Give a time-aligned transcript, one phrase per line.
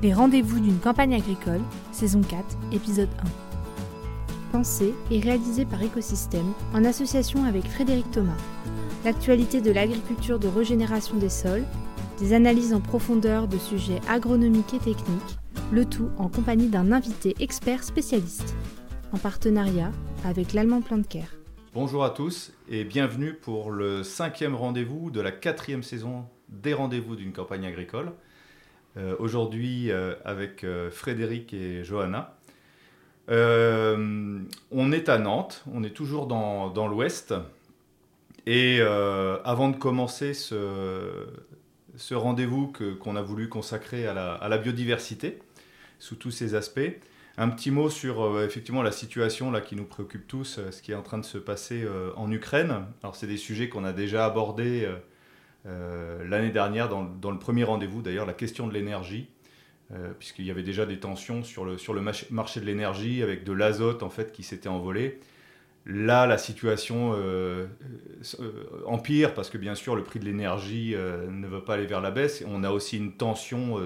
[0.00, 1.60] Les rendez-vous d'une campagne agricole,
[1.90, 4.52] saison 4, épisode 1.
[4.52, 8.36] Pensé et réalisé par Écosystème en association avec Frédéric Thomas.
[9.04, 11.64] L'actualité de l'agriculture de régénération des sols,
[12.20, 15.36] des analyses en profondeur de sujets agronomiques et techniques,
[15.72, 18.54] le tout en compagnie d'un invité expert spécialiste,
[19.12, 19.90] en partenariat
[20.24, 21.34] avec l'Allemand Care.
[21.74, 27.16] Bonjour à tous et bienvenue pour le cinquième rendez-vous de la quatrième saison des rendez-vous
[27.16, 28.12] d'une campagne agricole.
[28.96, 32.34] Euh, aujourd'hui euh, avec euh, Frédéric et Johanna.
[33.28, 37.34] on est à Nantes, on est toujours dans, dans l'ouest.
[38.46, 41.26] Et avant de commencer ce,
[41.96, 45.38] ce rendez-vous qu'on a voulu consacrer à la, à la, biodiversité,
[45.98, 46.80] sous tous ses aspects,
[47.36, 50.94] un petit mot sur effectivement la situation là, qui nous préoccupe tous, ce qui est
[50.94, 52.86] en train de se passer en Ukraine.
[53.02, 54.88] Alors c'est des sujets qu'on a déjà abordés
[56.24, 59.28] l'année dernière, dans, le premier rendez-vous d'ailleurs, la question de l'énergie,
[59.92, 62.00] euh, puisqu'il y avait déjà des tensions sur le,
[62.30, 65.20] marché de l'énergie avec de l'azote en fait qui s'était envolé.
[65.86, 67.66] Là, la situation euh,
[68.84, 72.10] empire parce que bien sûr le prix de l'énergie ne veut pas aller vers la
[72.10, 72.44] baisse.
[72.46, 73.78] On a aussi une tension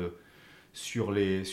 [0.72, 1.44] sur les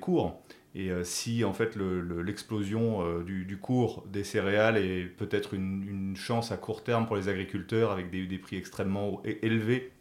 [0.00, 0.43] cours.
[0.74, 6.52] Et euh, si en fait l'explosion euh, du, cours des céréales est peut-être une, chance
[6.52, 9.92] à court terme pour les agriculteurs avec des, prix extrêmement élevés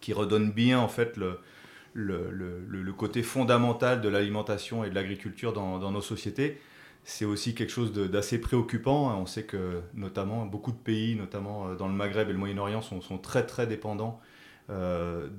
[0.00, 6.00] qui redonnent bien en fait le, côté fondamental de l'alimentation et de l'agriculture dans, nos
[6.00, 6.60] sociétés,
[7.04, 9.16] c'est aussi quelque chose d'assez préoccupant.
[9.20, 12.82] On sait que notamment beaucoup de pays, notamment euh, dans le Maghreb et le Moyen-Orient,
[12.82, 14.20] sont, sont, très très dépendants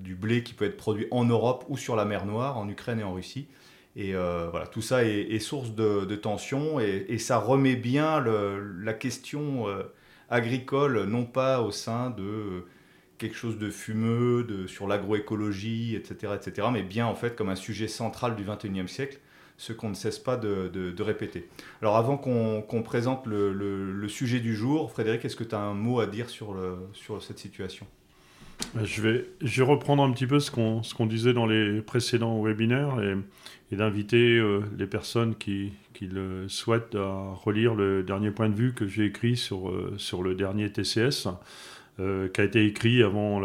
[0.03, 2.99] du blé qui peut être produit en Europe ou sur la mer Noire, en Ukraine
[2.99, 3.47] et en Russie.
[3.95, 9.69] Et euh, voilà, tout ça est, source de, tension et, ça remet bien la question
[9.69, 9.83] euh,
[10.29, 12.65] agricole, non pas au sein de
[13.17, 17.55] quelque chose de fumeux, de, sur l'agroécologie, etc., etc., mais bien en fait comme un
[17.55, 19.19] sujet central du XXIe siècle,
[19.57, 21.47] ce qu'on ne cesse pas de, répéter.
[21.81, 26.01] Alors avant qu'on présente le, sujet du jour, Frédéric, est-ce que tu as un mot
[26.01, 26.53] à dire sur
[27.21, 27.87] cette situation?
[28.83, 32.99] Je vais, je vais reprendre un petit peu ce qu'on disait dans les précédents webinaires
[33.01, 33.15] et,
[33.75, 38.87] d'inviter euh, les personnes qui, le souhaitent à relire le dernier point de vue que
[38.87, 41.27] j'ai écrit sur, euh, le dernier TCS,
[41.99, 43.41] euh, qui a été écrit avant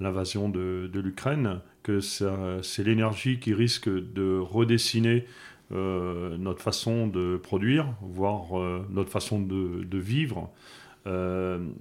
[0.00, 5.24] l'invasion de, de l'Ukraine, que c'est l'énergie qui risque de redessiner
[5.70, 8.58] notre façon de produire, voire
[8.90, 10.50] notre façon de, de vivre.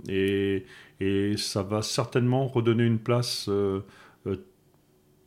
[0.08, 0.66] et,
[1.00, 3.50] et ça va certainement redonner une place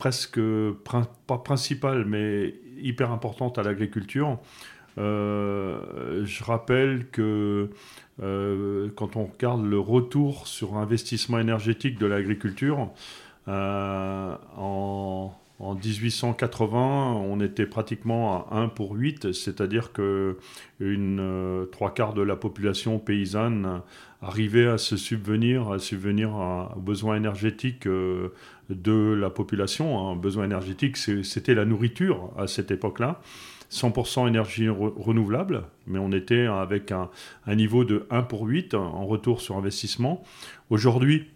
[0.01, 0.39] presque
[1.27, 4.39] pas principale, mais hyper importante à l'agriculture.
[4.97, 7.69] Euh, je rappelle que
[8.21, 12.89] euh, quand on regarde le retour sur investissement énergétique de l'agriculture,
[13.47, 20.37] euh, en, en, 1880, on était pratiquement à 1 pour 8, c'est-à-dire que
[20.79, 23.81] une trois quarts de la population paysanne
[24.21, 26.31] arrivait à se subvenir, à subvenir
[26.75, 30.11] aux besoins énergétiques de la population.
[30.11, 33.19] Un besoin énergétique, c'était la nourriture à cette époque-là.
[33.71, 37.09] 100% énergie renouvelable, mais on était avec un,
[37.47, 40.23] un, niveau de 1 pour 8 en retour sur investissement.
[40.69, 41.30] Aujourd'hui,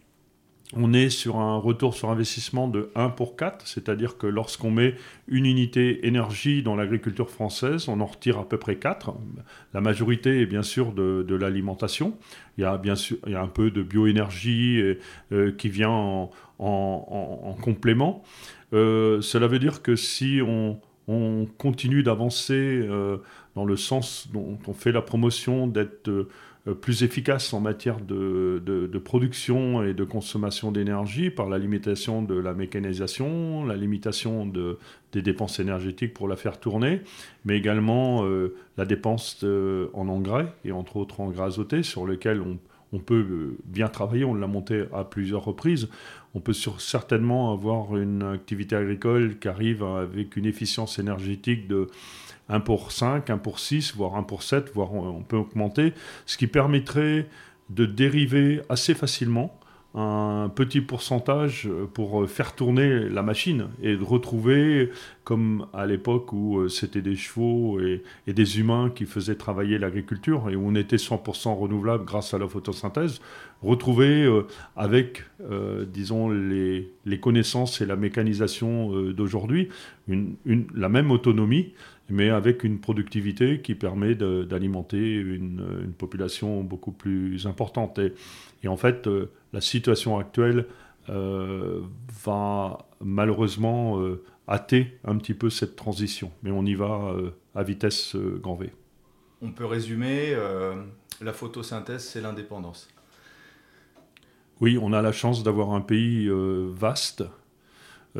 [0.76, 4.96] on est sur un retour sur investissement de 1 pour 4, c'est-à-dire que lorsqu'on met
[5.28, 9.14] une unité énergie dans l'agriculture française, on en retire à peu près 4.
[9.74, 12.18] La majorité est bien sûr de, l'alimentation.
[12.58, 14.82] Il y a bien sûr il y a un peu de bioénergie
[15.32, 15.90] euh, qui vient
[16.60, 18.24] en, complément.
[18.74, 20.78] Euh, cela veut dire que si on,
[21.58, 23.18] continue d'avancer euh,
[23.56, 26.28] dans le sens dont on fait la promotion d'être euh,
[26.74, 32.54] plus efficace en matière de, production et de consommation d'énergie par la limitation de la
[32.54, 34.80] mécanisation, la limitation de,
[35.12, 37.02] des dépenses énergétiques pour la faire tourner,
[37.46, 39.46] mais également euh, la dépense
[39.94, 42.58] en engrais, et entre autres engrais azotés, sur lequel on,
[42.96, 45.90] on peut bien travailler, on l'a monté à plusieurs reprises.
[46.34, 51.88] On peut certainement avoir une activité agricole qui arrive avec une efficience énergétique de
[52.50, 55.94] 1 pour 5, 1 pour 6, voire 1 pour 7, voire on peut augmenter,
[56.26, 57.28] ce qui permettrait
[57.70, 59.58] de dériver assez facilement
[59.96, 64.90] un petit pourcentage pour faire tourner la machine et de retrouver,
[65.24, 70.50] comme à l'époque où euh, c'était des chevaux et, des humains qui faisaient travailler l'agriculture
[70.50, 73.22] et où on était 100% renouvelable grâce à la photosynthèse,
[73.62, 74.44] retrouver euh,
[74.76, 79.70] avec, euh, disons, les, connaissances et la mécanisation d'aujourd'hui
[80.76, 81.74] la même autonomie
[82.10, 88.00] mais avec une productivité qui permet d'alimenter une, population beaucoup plus importante.
[88.68, 90.66] En fait, euh, la situation actuelle
[91.10, 91.82] euh,
[92.24, 96.32] va malheureusement euh, hâter un petit peu cette transition.
[96.44, 97.16] Mais on y va
[97.54, 98.72] à vitesse grand V.
[99.42, 100.36] On peut résumer,
[101.22, 102.88] la photosynthèse, c'est l'indépendance.
[104.62, 106.30] Oui, on a la chance d'avoir un pays
[106.74, 107.24] vaste,
[108.16, 108.20] qui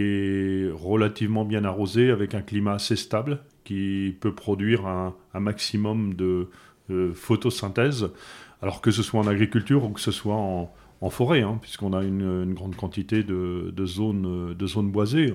[0.00, 6.48] est relativement bien arrosé, avec un climat assez stable, qui peut produire un, maximum de
[7.14, 8.10] photosynthèse,
[8.62, 12.02] alors que ce soit en agriculture ou que ce soit en, forêt, hein, puisqu'on a
[12.02, 14.54] une, grande quantité de, zones,
[14.90, 15.34] boisées,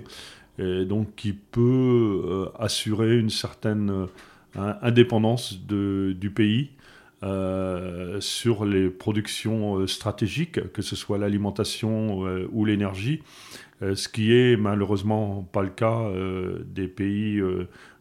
[0.60, 4.08] et donc qui peut euh, assurer une certaine
[4.58, 6.72] euh, indépendance du pays
[7.24, 12.20] euh, sur les productions stratégiques, que ce soit l'alimentation
[12.52, 13.24] ou l'énergie,
[13.82, 16.08] ce qui est malheureusement pas le cas
[16.66, 17.42] des pays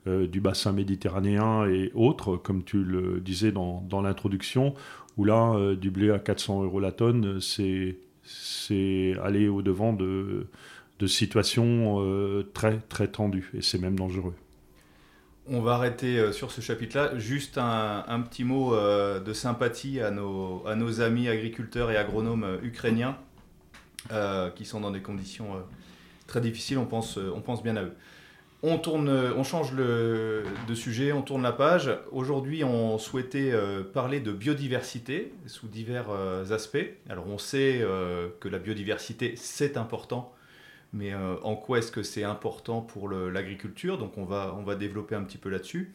[0.07, 4.75] du bassin méditerranéen et autres, comme tu le disais dans l'introduction,
[5.17, 7.97] où là, du blé à 400 euros la tonne, c'est
[9.23, 10.47] aller au-devant de,
[10.99, 12.03] de situations
[12.55, 14.35] très très tendues, et c'est même dangereux.
[15.49, 17.19] On va arrêter euh, sur ce chapitre-là.
[17.19, 22.45] Juste un, petit mot euh, de sympathie à nos, à nos, amis agriculteurs et agronomes
[22.45, 23.17] euh, ukrainiens
[24.57, 25.63] qui sont dans des conditions
[26.27, 26.77] très difficiles.
[26.77, 27.95] On pense, on pense bien à eux.
[28.63, 31.91] On, tourne, on change le, de sujet, on tourne la page.
[32.13, 33.53] Aujourd'hui, on souhaitait
[33.93, 36.11] parler de biodiversité sous divers
[36.51, 36.79] aspects.
[37.09, 37.85] Alors, on sait
[38.39, 40.33] que la biodiversité, c'est important
[40.93, 43.99] mais euh, en quoi est-ce que c'est important pour l'agriculture?
[43.99, 45.93] Donc on va, on va développer un petit peu là-dessus.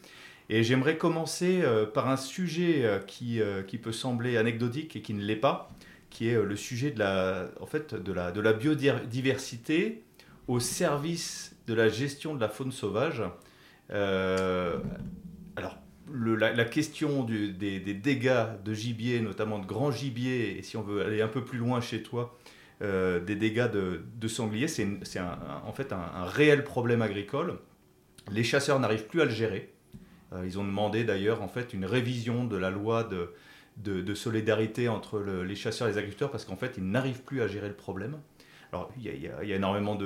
[0.50, 5.14] Et j'aimerais commencer euh, par un sujet euh, qui, qui peut sembler anecdotique et qui
[5.14, 5.70] ne l'est pas,
[6.10, 10.04] qui est le sujet de la, en fait, de la, de la biodiversité
[10.48, 13.22] au service de la gestion de la faune sauvage.
[13.90, 15.78] alors,
[16.10, 21.22] la, question des, dégâts de gibier, notamment de grands gibiers, et si on veut aller
[21.22, 22.38] un peu plus loin chez toi,
[22.84, 24.68] euh, des dégâts de, sangliers.
[24.68, 24.86] C'est
[25.20, 27.58] en fait un, réel problème agricole.
[28.32, 29.74] Les chasseurs n'arrivent plus à le gérer.
[30.34, 35.20] Euh, ils ont demandé d'ailleurs en fait une révision de la loi de, solidarité entre
[35.20, 38.18] les chasseurs et les agriculteurs parce qu'en fait ils n'arrivent plus à gérer le problème.
[38.74, 39.98] Alors il y, a, énormément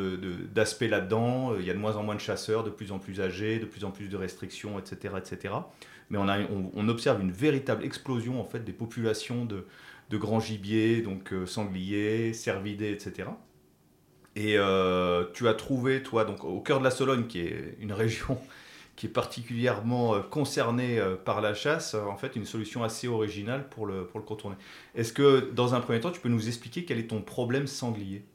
[0.53, 1.55] d'aspects là-dedans.
[1.57, 3.65] Il y a de moins en moins de chasseurs, de plus en plus âgés, de
[3.65, 5.53] plus en plus de restrictions, etc., etc.
[6.11, 9.65] Mais on, observe une véritable explosion en fait des populations de,
[10.17, 13.29] grands gibiers, donc euh, sangliers, cervidés, etc.
[14.35, 17.93] Et euh, tu as trouvé, toi, donc au cœur de la Sologne, qui est une
[17.93, 18.37] région
[18.97, 23.85] qui est particulièrement euh, concernée par la chasse, en fait, une solution assez originale pour
[23.85, 24.57] le, pour le contourner.
[24.95, 28.25] Est-ce que, dans un premier temps, tu peux nous expliquer quel est ton problème sanglier?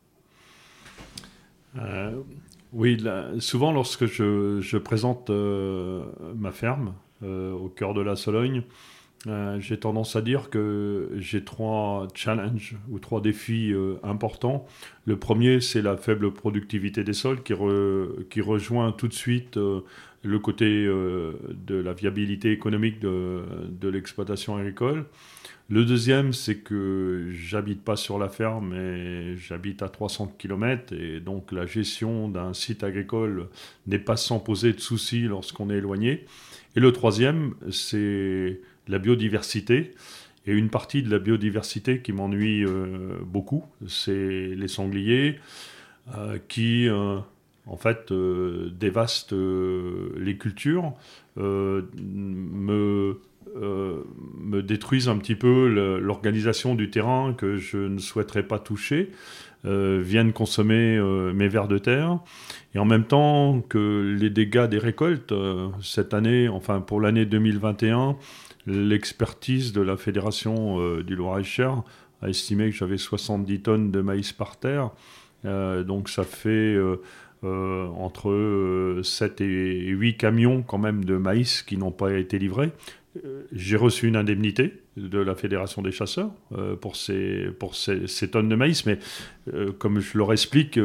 [2.73, 3.03] Oui,
[3.39, 8.63] souvent lorsque je, présente ma ferme au cœur de la Sologne,
[9.27, 14.67] euh, j'ai tendance à dire que j'ai trois challenges ou trois défis euh, importants.
[15.05, 17.53] Le premier, c'est la faible productivité des sols qui,
[18.41, 19.81] rejoint tout de suite euh,
[20.23, 25.05] le côté de la viabilité économique de l'exploitation agricole.
[25.69, 31.19] Le deuxième, c'est que j'habite pas sur la ferme, mais j'habite à 300 km et
[31.19, 33.49] donc la gestion d'un site agricole
[33.89, 36.25] n'est pas sans poser de soucis lorsqu'on est éloigné.
[36.77, 39.95] Et le troisième, c'est la biodiversité.
[40.47, 45.41] Et une partie de la biodiversité qui m'ennuie euh, beaucoup, c'est les sangliers
[46.17, 47.19] euh, qui, euh,
[47.67, 50.93] en fait, dévastent les cultures,
[51.37, 53.21] me,
[53.61, 59.11] me détruisent un petit peu l'organisation du terrain que je ne souhaiterais pas toucher.
[59.65, 61.01] viennent consommer
[61.35, 62.19] mes vers de terre
[62.75, 65.33] et en même temps que les dégâts des récoltes
[65.83, 68.17] cette année, enfin pour l'année 2021,
[68.67, 71.83] L'expertise de la Fédération euh, du Loir-et-Cher
[72.21, 74.91] a estimé que j'avais 70 tonnes de maïs par terre.
[75.45, 76.99] Euh, donc ça fait euh,
[77.45, 82.73] entre 7 et 8 camions quand même de maïs qui n'ont pas été livrés.
[83.53, 86.31] J'ai reçu une indemnité de la Fédération des chasseurs
[86.81, 88.99] pour, ces, pour ces, tonnes de maïs, mais
[89.79, 90.79] comme je leur explique,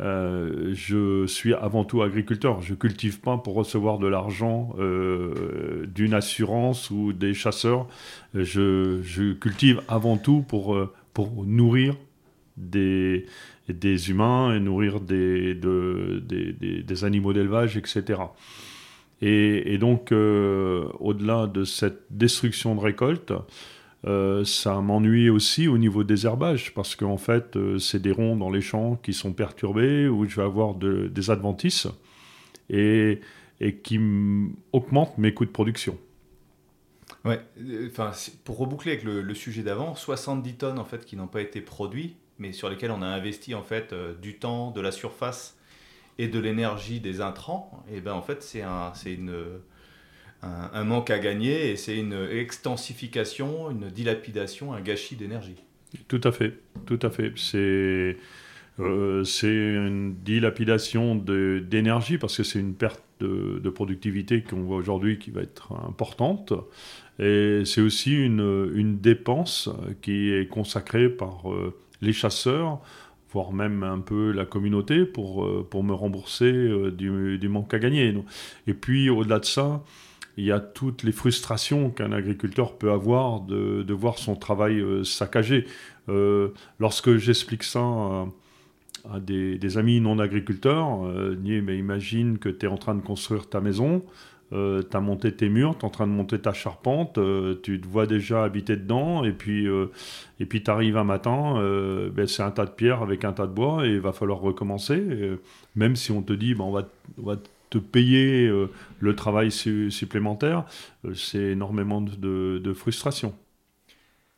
[0.00, 2.60] euh, je suis avant tout agriculteur.
[2.62, 7.86] Je cultive pas pour recevoir de l'argent euh, d'une assurance ou des chasseurs.
[8.34, 11.96] Je, cultive avant tout pour, euh, pour nourrir
[12.56, 13.26] des,
[13.68, 18.20] des humains et nourrir des, des, des, animaux d'élevage, etc.
[19.22, 23.32] Et, donc, au-delà de cette destruction de récolte,
[24.06, 28.36] euh, ça m'ennuie aussi au niveau des herbages, parce qu'en fait, euh, c'est des ronds
[28.36, 31.86] dans les champs qui sont perturbés, où je vais avoir des adventices,
[32.68, 33.20] et,
[33.82, 33.98] qui
[34.72, 35.96] augmentent mes coûts de production.
[37.24, 38.10] Ouais, euh, enfin,
[38.44, 42.16] pour reboucler avec le, sujet d'avant, 70 tonnes en fait qui n'ont pas été produits,
[42.38, 45.56] mais sur lesquels on a investi en fait du temps, de la surface
[46.18, 49.32] et de l'énergie des intrants, et ben en fait c'est un, une,
[50.42, 55.56] un, manque à gagner et c'est une extensification, une dilapidation, un gâchis d'énergie.
[56.08, 57.32] Tout à fait, tout à fait.
[57.36, 58.16] C'est
[58.80, 65.30] euh, une dilapidation d'énergie parce que c'est une perte de, productivité qu'on voit aujourd'hui qui
[65.30, 66.52] va être importante.
[67.18, 69.70] Et c'est aussi une, une, dépense
[70.02, 72.80] qui est consacrée par euh, les chasseurs
[73.34, 77.80] voire même un peu la communauté pour, euh, pour me rembourser euh, du, manque à
[77.80, 78.14] gagner.
[78.68, 79.82] Et puis au-delà de ça,
[80.36, 84.80] il y a toutes les frustrations qu'un agriculteur peut avoir de, de voir son travail
[84.80, 85.66] euh, saccagé.
[86.78, 87.80] lorsque j'explique ça
[89.10, 91.02] à, des, amis non agriculteurs,
[91.42, 94.02] mais imagine que tu es en train de construire ta maison,
[94.52, 97.58] euh, tu as monté tes murs, tu es en train de monter ta charpente, euh,
[97.62, 99.86] tu te vois déjà habiter dedans, et puis euh,
[100.38, 101.54] et puis tu arrives un matin,
[102.12, 104.40] ben, c'est un tas de pierres avec un tas de bois, et il va falloir
[104.40, 105.02] recommencer,
[105.74, 107.36] même si on te dit ben, on, va, on, va,
[107.70, 108.48] te payer
[109.00, 110.64] le travail supplémentaire,
[111.14, 113.34] c'est énormément de, de, frustration.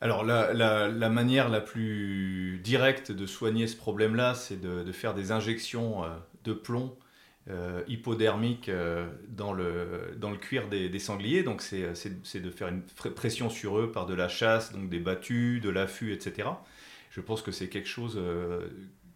[0.01, 4.93] Alors la, la, la, manière la plus directe de soigner ce problème-là, c'est de, de,
[4.93, 6.03] faire des injections
[6.45, 6.97] de plomb
[7.49, 11.45] euh, hypodermique euh, dans, le, dans le cuir des, sangliers.
[11.45, 15.61] Donc c'est de faire une pression sur eux par de la chasse, donc des battues,
[15.61, 16.49] de l'affût, etc.
[17.11, 18.67] Je pense que c'est quelque chose euh,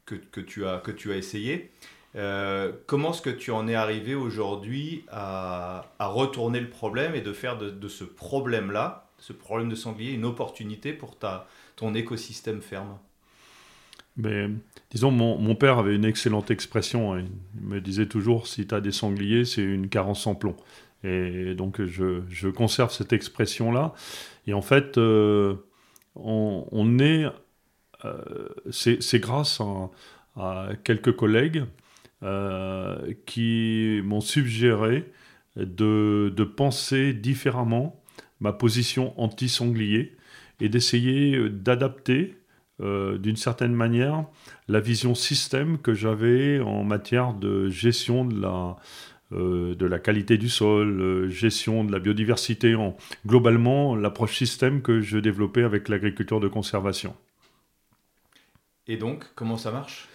[0.06, 1.72] que, que, tu as, que tu as essayé.
[2.86, 7.32] comment est-ce que tu en es arrivé aujourd'hui à, à, retourner le problème et de
[7.32, 12.62] faire de, de ce problème-là, ce problème de sanglier, une opportunité pour ta, ton écosystème
[12.62, 12.96] ferme?
[14.20, 14.48] Mais
[14.90, 17.14] disons, mon, mon, père avait une excellente expression.
[17.14, 17.24] Hein.
[17.60, 20.56] Il me disait toujours si tu as des sangliers, c'est une carence en plomb.
[21.02, 23.94] Et donc, je, je conserve cette expression-là.
[24.46, 25.54] Et en fait, euh,
[26.14, 27.26] on, on, est.
[28.04, 29.60] Euh, c'est grâce
[30.36, 31.64] à, quelques collègues
[32.22, 35.10] euh, qui m'ont suggéré
[35.56, 38.02] de, de penser différemment
[38.40, 40.16] ma position anti-sanglier
[40.60, 42.39] et d'essayer d'adapter
[42.82, 44.24] euh, d'une certaine manière
[44.66, 48.76] la vision système que j'avais en matière de gestion de la,
[49.32, 52.96] euh, de la qualité du sol, euh, gestion de la biodiversité, en,
[53.26, 57.14] globalement l'approche système que je développais avec l'agriculture de conservation.
[58.86, 60.08] Et donc, comment ça marche?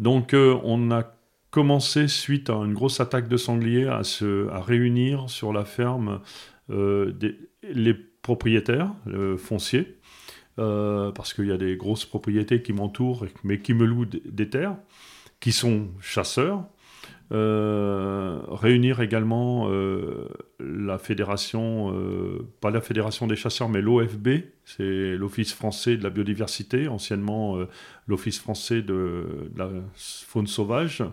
[0.00, 1.14] Donc, on a
[1.50, 6.20] commencé, suite à une grosse attaque de sangliers, à, se, à réunir sur la ferme
[6.68, 8.94] des, les propriétaires
[9.38, 9.99] fonciers
[10.58, 14.50] euh, parce qu'il y a des grosses propriétés qui m'entourent, mais qui me louent des
[14.50, 14.76] terres,
[15.38, 16.64] qui sont chasseurs.
[17.32, 20.26] Euh, réunir également euh,
[20.58, 21.94] la fédération,
[22.60, 24.28] pas la fédération des chasseurs, mais l'OFB,
[24.64, 27.56] c'est l'Office français de la biodiversité, anciennement
[28.08, 31.04] l'Office français de, la faune sauvage.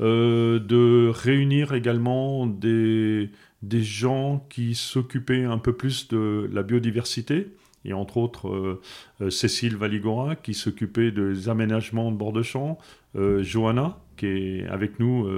[0.00, 3.30] de réunir également des,
[3.62, 7.52] des gens qui s'occupaient un peu plus de la biodiversité,
[7.86, 8.80] et entre autres euh,
[9.20, 12.78] euh, Cécile Valigora qui s'occupait des aménagements de bord de champ,
[13.16, 15.28] euh, Johanna qui est avec nous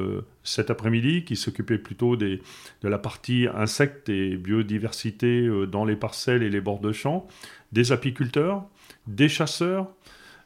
[0.45, 2.39] cet après-midi, qui s'occupait plutôt de
[2.85, 7.27] la partie insectes et biodiversité dans les parcelles et les bords de champ,
[7.73, 8.63] des apiculteurs,
[9.09, 9.89] des chasseurs,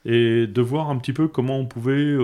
[0.06, 2.16] et de voir un petit peu comment on pouvait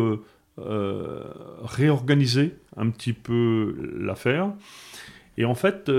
[0.57, 4.55] réorganiser un petit peu l'affaire.
[5.37, 5.93] Et en fait,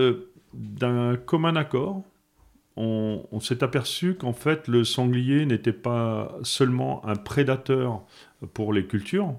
[0.56, 2.02] d'un commun accord,
[2.80, 8.04] on, s'est aperçu qu'en fait le sanglier n'était pas seulement un prédateur
[8.54, 9.36] pour les cultures,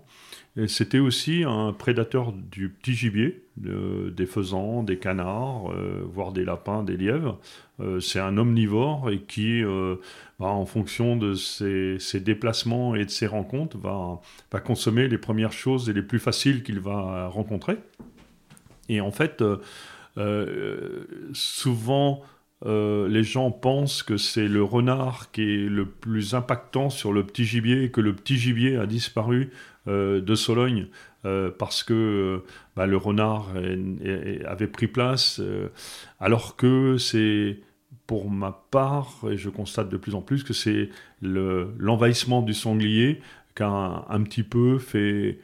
[0.67, 6.83] c'était aussi un prédateur du petit gibier, des faisans, des canards, euh, voire des lapins,
[6.83, 7.39] des lièvres.
[7.79, 9.97] Euh, c'est un omnivore et qui, euh,
[10.39, 14.21] bah, en fonction de ses, déplacements et de ses rencontres, va,
[14.51, 17.77] va, consommer les premières choses et les plus faciles qu'il va rencontrer.
[18.89, 19.45] Et en fait,
[21.33, 22.23] souvent,
[22.67, 27.25] euh, les gens pensent que c'est le renard qui est le plus impactant sur le
[27.25, 29.51] petit gibier et que le petit gibier a disparu
[29.89, 30.89] euh, de Sologne
[31.25, 32.43] euh, parce que
[32.77, 33.49] bah, le renard
[34.47, 35.41] avait pris place,
[36.19, 37.59] alors que c'est
[38.07, 40.91] pour ma part, et je constate de plus en plus que c'est
[41.23, 43.21] l'envahissement du sanglier
[43.55, 45.39] qui a un, petit peu fait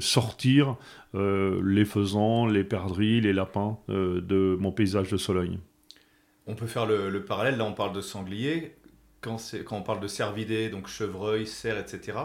[0.00, 0.76] sortir
[1.14, 5.58] les faisans, les perdrix, les lapins de mon paysage de Sologne.
[6.46, 8.76] On peut faire le, parallèle, là on parle de sanglier,
[9.20, 12.18] quand, quand on parle de cervidés, donc chevreuil, cerf, etc.,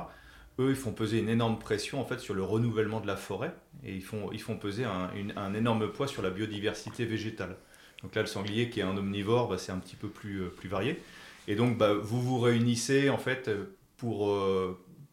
[0.57, 3.53] eux ils font peser une énorme pression en fait sur le renouvellement de la forêt
[3.83, 7.57] et ils font, ils font peser un, énorme poids sur la biodiversité végétale.
[8.03, 10.47] Donc là le sanglier qui est un omnivore, bah, c'est un petit peu plus, euh,
[10.47, 11.01] plus varié.
[11.47, 14.33] Et donc bah, vous vous réunissez en fait euh, pour,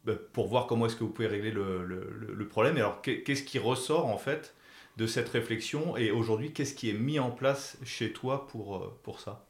[0.05, 2.77] bah, pour voir comment est-ce que vous pouvez régler le, le, problème.
[2.77, 4.53] Et alors, qu'est-ce qui ressort en fait
[4.97, 9.19] de cette réflexion et aujourd'hui, qu'est-ce qui est mis en place chez toi pour, pour
[9.19, 9.45] ça?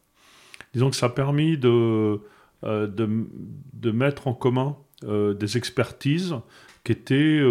[0.73, 2.21] Disons que ça a permis de,
[2.63, 3.27] de,
[3.73, 6.35] de mettre en commun des expertises
[6.83, 7.41] qui étaient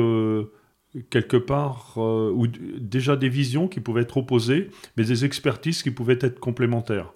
[1.10, 5.90] quelque part, euh, ou déjà des visions qui pouvaient être opposées, mais des expertises qui
[5.90, 7.12] pouvaient être complémentaires.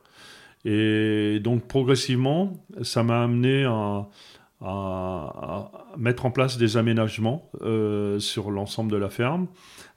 [0.64, 4.08] Et donc progressivement, ça m'a amené à,
[4.60, 9.48] mettre en place des aménagements euh, sur l'ensemble de la ferme.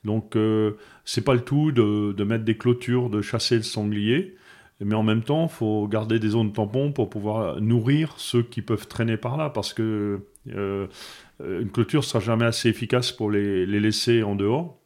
[0.04, 4.36] Donc euh, c'est pas le tout de, mettre des clôtures, de chasser le sanglier,
[4.82, 8.62] mais en même temps, il faut garder des zones tampons pour pouvoir nourrir ceux qui
[8.62, 10.88] peuvent traîner par là, parce que euh,
[11.40, 14.78] une clôture sera jamais assez efficace pour les, laisser en dehors.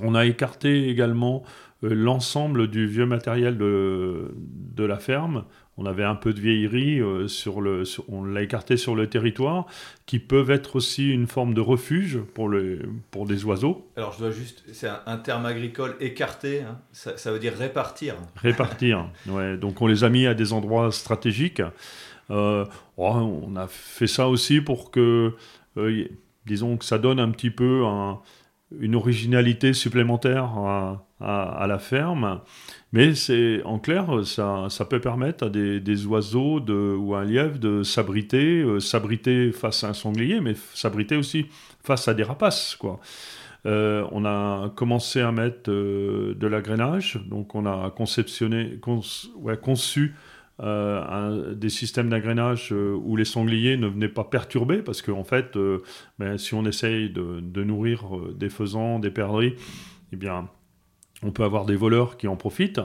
[0.00, 1.42] On a écarté également
[1.84, 4.32] euh, l'ensemble du vieux matériel de,
[4.78, 5.44] la ferme.
[5.78, 9.66] On avait un peu de vieillerie, euh, sur le, on l'a écarté sur le territoire,
[10.06, 12.80] qui peuvent être aussi une forme de refuge pour, le,
[13.10, 13.86] pour des oiseaux.
[13.96, 16.78] Alors je dois juste, c'est un, terme agricole écarté, hein.
[16.92, 18.14] ça, veut dire répartir.
[18.36, 19.58] Répartir, ouais.
[19.58, 21.62] Donc on les a mis à des endroits stratégiques.
[22.30, 22.64] Euh,
[22.96, 25.34] oh, on a fait ça aussi pour que,
[25.76, 26.04] euh,
[26.46, 27.84] disons que ça donne un petit peu
[28.80, 30.44] une originalité supplémentaire
[31.20, 32.40] à, la ferme.
[32.96, 37.58] Mais c'est en clair, ça, peut permettre à des, oiseaux de, ou à un lièvre
[37.58, 41.46] de s'abriter, euh, s'abriter face à un sanglier, mais s'abriter aussi
[41.82, 42.76] face à des rapaces.
[42.76, 43.00] Quoi.
[43.64, 47.90] on a commencé à mettre de l'agrainage, donc on a
[49.56, 50.14] conçu
[50.62, 55.24] euh, des systèmes d'agrainage euh, où les sangliers ne venaient pas perturber, parce qu'en en
[55.24, 55.82] fait, euh,
[56.18, 59.54] ben, si on essaye de, nourrir des faisans, des perdrix,
[60.12, 60.48] eh bien,
[61.22, 62.80] on peut avoir des voleurs qui en profitent.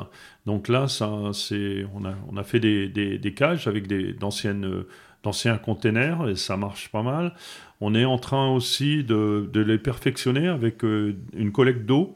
[0.46, 4.86] Donc là, ça, c'est, on, a, on a fait des, des, cages avec d'anciennes,
[5.24, 7.34] d'anciens containers et ça marche pas mal.
[7.82, 12.16] On est en train aussi de, les perfectionner avec une collecte d'eau.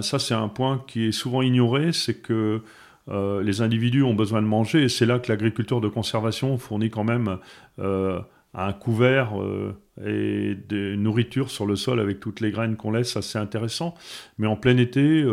[0.00, 2.62] ça, c'est un point qui est souvent ignoré, c'est que
[3.08, 6.90] euh, les individus ont besoin de manger et c'est là que l'agriculture de conservation fournit
[6.90, 7.38] quand même
[7.80, 8.20] euh,
[8.54, 13.16] un couvert euh, et des nourritures sur le sol avec toutes les graines qu'on laisse,
[13.16, 13.94] assez intéressant.
[14.38, 15.24] Mais en plein été,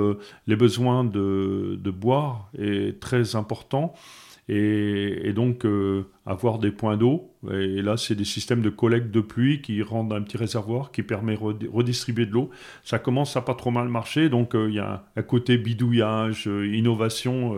[0.48, 3.94] les besoins de, de, boire est très important
[4.50, 7.32] et, donc euh, avoir des points d'eau.
[7.52, 11.04] Et là, c'est des systèmes de collecte de pluie qui rendent un petit réservoir qui
[11.04, 12.50] permet de redistribuer de l'eau.
[12.84, 16.48] Ça commence à pas trop mal marcher, donc euh, il y a un côté bidouillage,
[16.48, 17.56] euh, innovation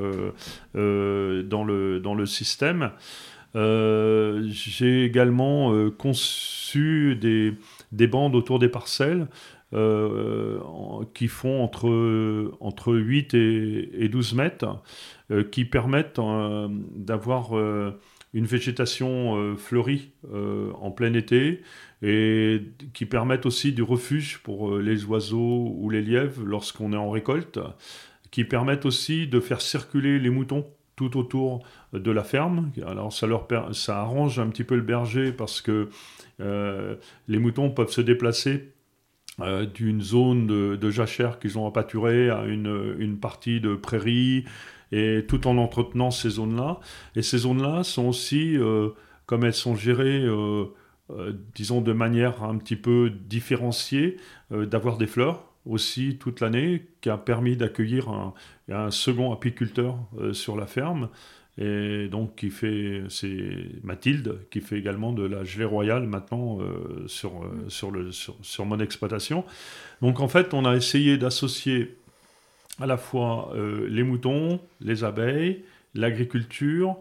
[0.74, 2.92] dans, le, dans le système.
[3.54, 7.54] J'ai également conçu des,
[7.92, 9.28] des bandes autour des parcelles
[9.74, 10.60] euh,
[11.14, 14.84] qui font entre, entre 8 et, 12 mètres,
[15.32, 17.54] euh, qui permettent euh, d'avoir
[18.34, 21.62] une végétation fleurie en plein été
[22.02, 22.62] et
[22.94, 27.60] qui permettent aussi du refuge pour les oiseaux ou les lièvres lorsqu'on est en récolte,
[28.30, 30.66] qui permettent aussi de faire circuler les moutons
[31.10, 32.72] tout autour de la ferme.
[32.86, 35.90] Alors ça, leur, ça arrange un petit peu le berger parce que
[36.40, 38.72] les moutons peuvent se déplacer
[39.40, 44.46] euh, d'une zone de, jachère qu'ils ont pâturer à une, partie de prairie,
[44.92, 46.80] et tout en entretenant ces zones-là.
[47.16, 48.90] Et ces zones-là sont aussi, euh,
[49.26, 50.66] comme elles sont gérées, euh,
[51.56, 54.18] disons, de manière un petit peu différenciée,
[54.52, 58.34] d'avoir des fleurs aussi toute l'année, qui a permis d'accueillir un,
[58.72, 59.98] un, second apiculteur
[60.34, 61.10] sur la ferme
[61.58, 67.06] et donc qui fait, c'est Mathilde qui fait également de la gelée royale maintenant euh,
[67.08, 69.44] sur, euh, sur, le, sur, mon exploitation.
[70.02, 71.98] Donc en fait, on a essayé d'associer
[72.80, 76.96] à la fois euh, les moutons, les abeilles, l'agriculture.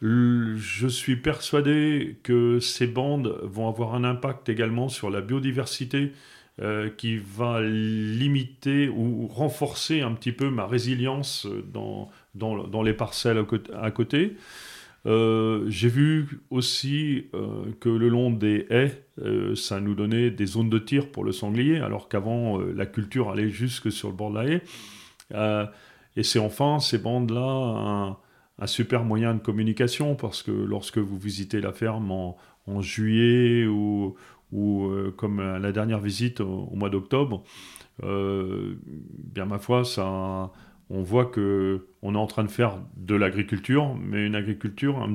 [0.00, 6.12] Je suis persuadé que ces bandes vont avoir un impact également sur la biodiversité
[6.96, 13.44] qui va limiter ou renforcer un petit peu ma résilience dans, dans, les parcelles
[13.80, 14.36] à côté.
[15.04, 20.46] Euh, j'ai vu aussi euh, que le long des haies, euh, ça nous donnait des
[20.46, 24.30] zones de tir pour le sanglier, alors qu'avant, la culture allait jusque sur le bord
[24.30, 24.62] de la haie.
[26.16, 28.16] et c'est enfin ces bandes-là
[28.58, 32.36] un, super moyen de communication, parce que lorsque vous visitez la ferme en,
[32.80, 34.14] juillet ou,
[34.52, 37.42] ou comme la dernière visite au, mois d'octobre,
[38.02, 40.50] bien ma foi, ça
[40.92, 45.08] on voit que on est en train de faire de l'agriculture, mais une agriculture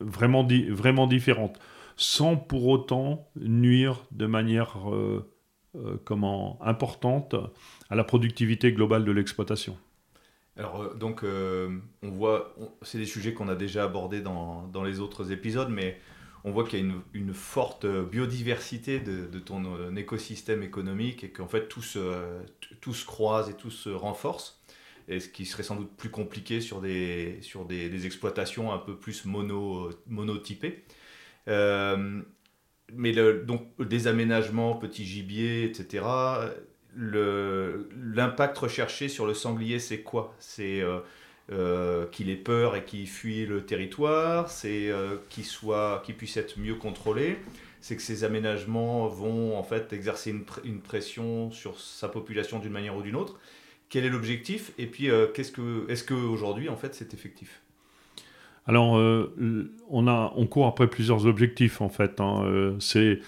[0.00, 1.58] vraiment, vraiment différente,
[1.96, 5.30] sans pour autant nuire de manière euh,
[5.76, 7.36] euh, comment, importante
[7.88, 9.76] à la productivité globale de l'exploitation.
[10.56, 11.24] Alors, euh, donc,
[12.02, 15.98] on voit, c'est des sujets qu'on a déjà abordés dans, dans, les autres épisodes, mais
[16.44, 21.68] on voit qu'il y a une, forte biodiversité de, ton écosystème économique et qu'en fait
[21.68, 24.60] tout se, croise et tout se renforce
[25.08, 28.96] et ce qui serait sans doute plus compliqué sur des, sur des, exploitations un peu
[28.96, 30.84] plus mono, monotypées.
[31.48, 32.22] Euh,
[32.94, 36.04] mais donc des aménagements, petits gibiers, etc.
[36.94, 40.34] L'impact recherché sur le sanglier, c'est quoi?
[40.38, 40.82] C'est
[41.50, 44.90] euh, euh, qu'il ait peur et qu'il fuit le territoire, c'est
[45.28, 47.38] qu'il soit, qu'il puisse être mieux contrôlé,
[47.82, 52.96] c'est que ces aménagements vont en fait exercer une, pression sur sa population d'une manière
[52.96, 53.38] ou d'une autre.
[53.88, 54.72] Quel est l'objectif?
[54.78, 57.60] Et puis euh, qu'est-ce que est-ce qu'aujourd'hui en fait c'est effectif?
[58.66, 62.44] Alors euh, on a on court après plusieurs objectifs en fait hein.
[62.44, 63.18] euh, c'est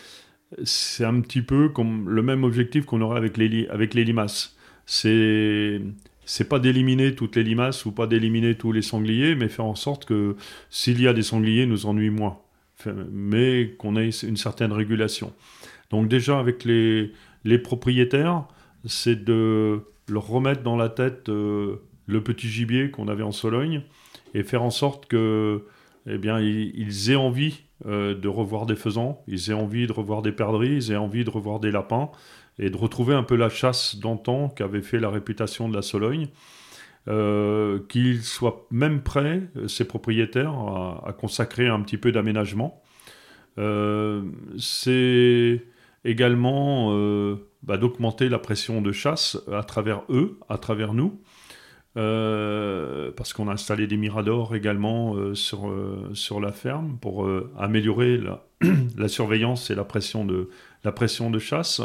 [0.62, 4.56] c'est un petit peu comme le même objectif qu'on aurait avec les avec les limaces.
[4.86, 5.80] C'est
[6.26, 9.74] c'est pas d'éliminer toutes les limaces ou pas d'éliminer tous les sangliers mais faire en
[9.74, 10.36] sorte que
[10.70, 12.38] s'il y a des sangliers nous ennuie moins.
[13.12, 15.32] Mais qu'on ait une certaine régulation.
[15.90, 17.12] Donc déjà avec les
[17.44, 18.44] les propriétaires
[18.86, 23.82] c'est de leur remettre dans la tête euh, le petit gibier qu'on avait en Sologne
[24.34, 25.64] et faire en sorte que,
[26.06, 30.22] eh bien, ils, aient envie euh, de revoir des faisans, ils aient envie de revoir
[30.22, 32.10] des perdrix, ils aient envie de revoir des lapins
[32.58, 36.28] et de retrouver un peu la chasse d'antan qu'avait fait la réputation de la Sologne.
[37.06, 42.82] Euh, qu'ils soient même prêts, ces propriétaires, à, consacrer un petit peu d'aménagement.
[44.58, 45.64] c'est
[46.06, 46.94] également
[47.62, 51.20] bah, d'augmenter la pression de chasse à travers eux, à travers nous.
[51.96, 57.28] Euh, parce qu'on a installé des miradors également euh, sur, euh, sur la ferme pour
[57.56, 58.44] améliorer la,
[58.96, 60.50] la, surveillance et la pression de,
[60.82, 61.80] la pression de chasse.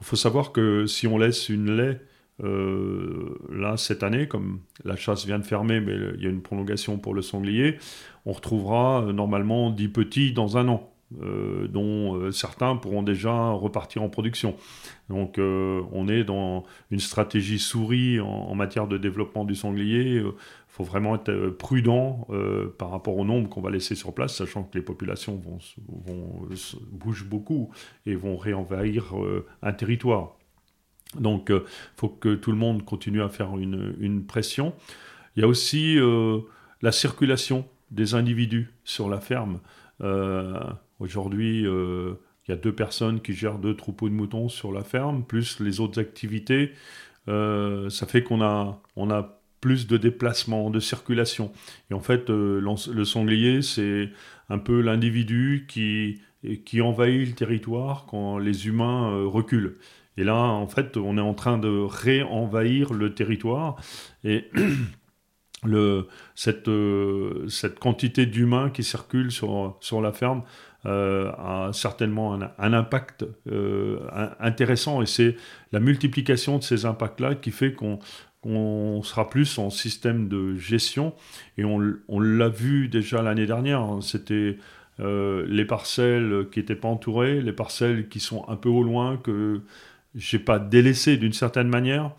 [0.00, 2.00] Il faut savoir que si on laisse une lait
[2.40, 6.96] là cette année, comme la chasse vient de fermer, mais il y a une prolongation
[6.96, 7.78] pour le sanglier,
[8.26, 10.92] on retrouvera normalement 10 petits dans un an.
[11.22, 14.54] Euh, dont euh, certains pourront déjà repartir en production.
[15.08, 20.22] Donc euh, on est dans une stratégie souris en, matière de développement du sanglier.
[20.78, 22.26] Faut vraiment être prudent
[22.78, 26.48] par rapport au nombre qu'on va laisser sur place, sachant que les populations vont, vont
[26.92, 27.70] bougent beaucoup
[28.06, 29.12] et vont réenvahir
[29.60, 30.36] un territoire.
[31.18, 31.62] Donc il
[31.96, 34.72] faut que tout le monde continue à faire une, une pression.
[35.34, 35.98] Il y a aussi
[36.80, 39.58] la circulation des individus sur la ferme.
[41.00, 42.14] Aujourd'hui, euh,
[42.46, 45.60] il y a deux personnes qui gèrent deux troupeaux de moutons sur la ferme, plus
[45.60, 46.72] les autres activités.
[47.28, 51.52] Euh, ça fait qu'on a, on a plus de déplacements, de circulation.
[51.90, 54.10] Et en fait, euh, le sanglier, c'est
[54.48, 56.20] un peu l'individu qui,
[56.64, 59.76] qui envahit le territoire quand les humains reculent.
[60.16, 63.76] Et là, en fait, on est en train de réenvahir le territoire.
[64.24, 64.50] Et
[65.64, 66.70] le, cette,
[67.48, 70.42] cette quantité d'humains qui circulent sur, sur la ferme,
[70.86, 73.98] euh, a certainement un, impact euh,
[74.38, 75.34] intéressant et c'est
[75.72, 77.98] la multiplication de ces impacts-là qui fait qu'on
[78.44, 81.14] sera plus en système de gestion
[81.56, 84.00] et on, l'a vu déjà l'année dernière, hein.
[84.00, 84.58] c'était
[85.00, 89.16] euh, les parcelles qui n'étaient pas entourées, les parcelles qui sont un peu au loin,
[89.16, 89.60] que
[90.14, 92.12] j'ai pas délaissées d'une certaine manière.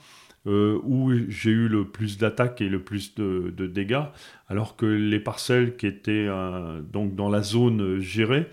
[0.48, 4.06] Euh, où j'ai eu le plus d'attaques et le plus de, dégâts,
[4.48, 8.48] alors que les parcelles qui étaient euh, donc dans la zone gérée,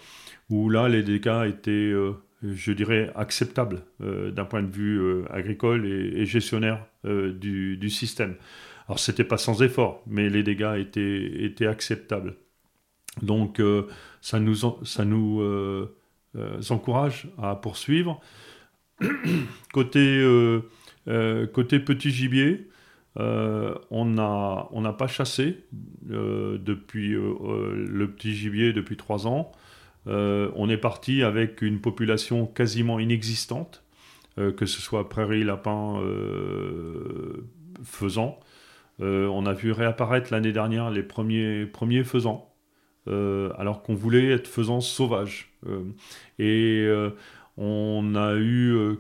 [0.51, 1.95] où là les dégâts étaient,
[2.43, 8.35] je dirais, acceptables d'un point de vue agricole et, gestionnaire du, du, système.
[8.89, 12.37] Alors c'était pas sans effort, mais les dégâts étaient, étaient acceptables.
[13.23, 13.61] Donc
[14.21, 15.89] ça nous, ça nous
[16.71, 18.21] encourage à poursuivre.
[19.73, 20.23] Côté
[21.09, 22.69] euh, côté petit gibier,
[23.19, 25.65] euh, on n'a pas chassé
[26.11, 29.53] euh, depuis le petit gibier depuis trois ans.
[30.07, 33.83] On est parti avec une population quasiment inexistante,
[34.37, 36.01] que ce soit prairie, lapin,
[37.83, 38.39] faisan.
[39.01, 42.53] on a vu réapparaître l'année dernière les premiers, faisans,
[43.07, 45.53] alors qu'on voulait être faisans sauvages.
[46.39, 46.89] et
[47.57, 48.99] on a eu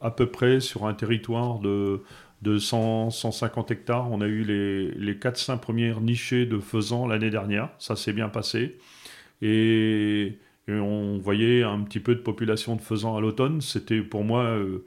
[0.00, 2.02] à peu près sur un territoire de,
[2.42, 4.10] de 100, 150 hectares.
[4.10, 7.70] On a eu les, les 4-5 premières nichées de faisans l'année dernière.
[7.78, 8.78] Ça s'est bien passé.
[9.42, 13.60] Et, on voyait un petit peu de population de faisans à l'automne.
[13.60, 14.84] C'était pour moi euh,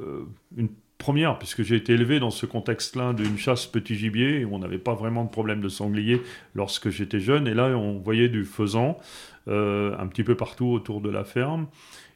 [0.00, 0.24] euh,
[0.56, 4.58] une première, puisque j'ai été élevé dans ce contexte-là d'une chasse petit gibier, et on
[4.58, 6.20] n'avait pas vraiment de problème de sanglier
[6.56, 7.46] lorsque j'étais jeune.
[7.46, 8.98] Et là, on voyait du faisan
[9.46, 11.68] euh, un petit peu partout autour de la ferme.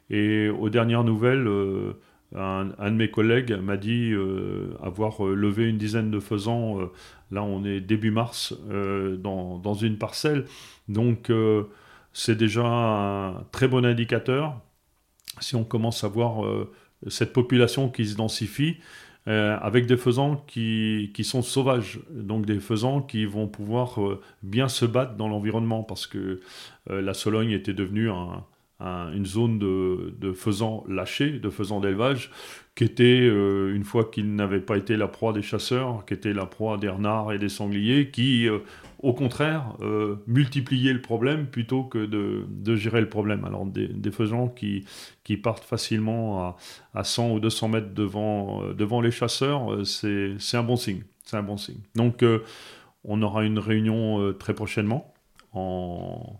[0.09, 1.47] Et aux dernières nouvelles,
[2.35, 6.79] euh, un, de mes collègues m'a dit euh, avoir euh, levé une dizaine de faisans.
[7.31, 10.45] là, on est début mars dans, dans, une parcelle.
[10.87, 11.31] Donc,
[12.13, 14.59] c'est déjà un très bon indicateur.
[15.39, 16.71] Si on commence à voir euh,
[17.07, 18.77] cette population qui se densifie,
[19.27, 23.99] euh, avec des faisans qui, qui, sont sauvages, donc des faisans qui vont pouvoir
[24.43, 26.41] bien se battre dans l'environnement, parce que
[26.87, 28.45] la Sologne était devenue un,
[28.79, 32.31] une zone de, de faisans lâchés, de faisans d'élevage,
[32.75, 36.33] qui était, euh, une fois qu'ils n'avaient pas été la proie des chasseurs, qui était
[36.33, 38.59] la proie des renards et des sangliers, qui, euh,
[38.99, 43.45] au contraire, euh, multipliaient le problème plutôt que de, gérer le problème.
[43.45, 44.85] Alors des, des faisans qui,
[45.41, 46.57] partent facilement à,
[46.93, 51.03] à, 100 ou 200 mètres devant, devant les chasseurs, c'est un bon signe.
[51.23, 51.79] C'est un bon signe.
[51.95, 52.23] Donc
[53.03, 55.13] on aura une réunion très prochainement
[55.53, 56.39] en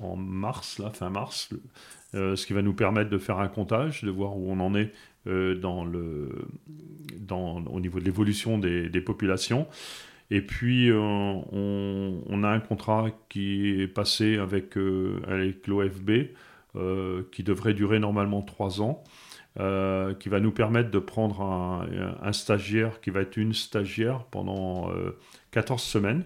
[0.00, 1.50] en mars, là, fin mars,
[2.14, 4.74] euh, ce qui va nous permettre de faire un comptage, de voir où on en
[4.74, 4.92] est
[5.26, 6.30] euh, dans le,
[7.18, 9.68] dans, au niveau de l'évolution des, des, populations.
[10.30, 14.76] Et puis, euh, on, a un contrat qui est passé avec,
[15.26, 16.10] avec l'OFB,
[17.32, 19.02] qui devrait durer normalement trois ans.
[19.56, 21.86] qui va nous permettre de prendre un,
[22.22, 24.92] un, stagiaire qui va être une stagiaire pendant
[25.50, 26.24] 14 semaines,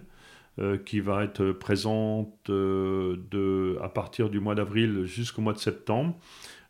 [0.57, 5.57] euh, qui va être présente euh, de, à partir du mois d'avril jusqu'au mois de
[5.57, 6.17] septembre,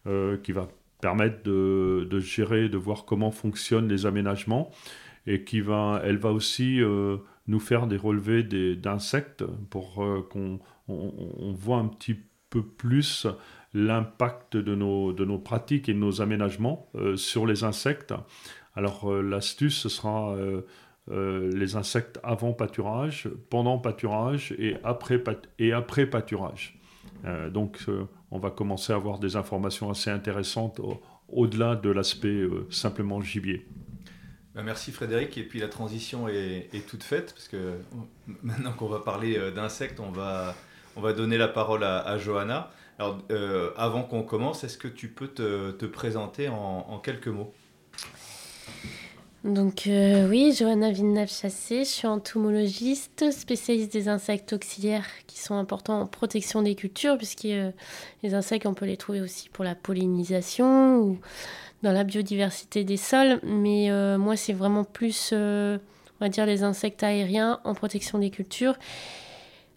[0.07, 0.67] euh, qui va
[1.01, 4.71] permettre de, de, gérer, de voir comment fonctionnent les aménagements,
[5.27, 6.81] et qui va, elle va aussi
[7.47, 8.41] nous faire des relevés
[8.75, 12.15] d'insectes pour qu'on on, voit un petit
[12.49, 13.27] peu plus
[13.75, 18.13] l'impact de nos, de nos pratiques et de nos aménagements sur les insectes.
[18.75, 20.35] Alors l'astuce, ce sera
[21.07, 25.23] les insectes avant pâturage, pendant pâturage et après,
[25.59, 26.79] et après pâturage.
[27.25, 30.81] Euh, donc euh, on va commencer à avoir des informations assez intéressantes
[31.29, 33.65] au-delà de l'aspect simplement gibier.
[34.53, 37.73] Ben, merci Frédéric, et puis la transition est, toute faite, parce que
[38.43, 40.55] maintenant qu'on va parler d'insectes, on va,
[40.95, 42.71] on va donner la parole à, Johanna.
[42.99, 43.19] Alors
[43.75, 47.53] avant qu'on commence, est-ce que tu peux te, présenter en quelques mots?
[49.45, 56.01] Donc euh, oui, Johanna Villeneuve-Chassé, je suis entomologiste, spécialiste des insectes auxiliaires qui sont importants
[56.01, 57.69] en protection des cultures, puisque euh,
[58.23, 61.19] les insectes, on peut les trouver aussi pour la pollinisation ou
[61.83, 63.39] dans la biodiversité des sols.
[63.43, 65.79] Mais euh, moi, c'est vraiment plus, on
[66.19, 68.73] va dire, les insectes aériens en protection des cultures.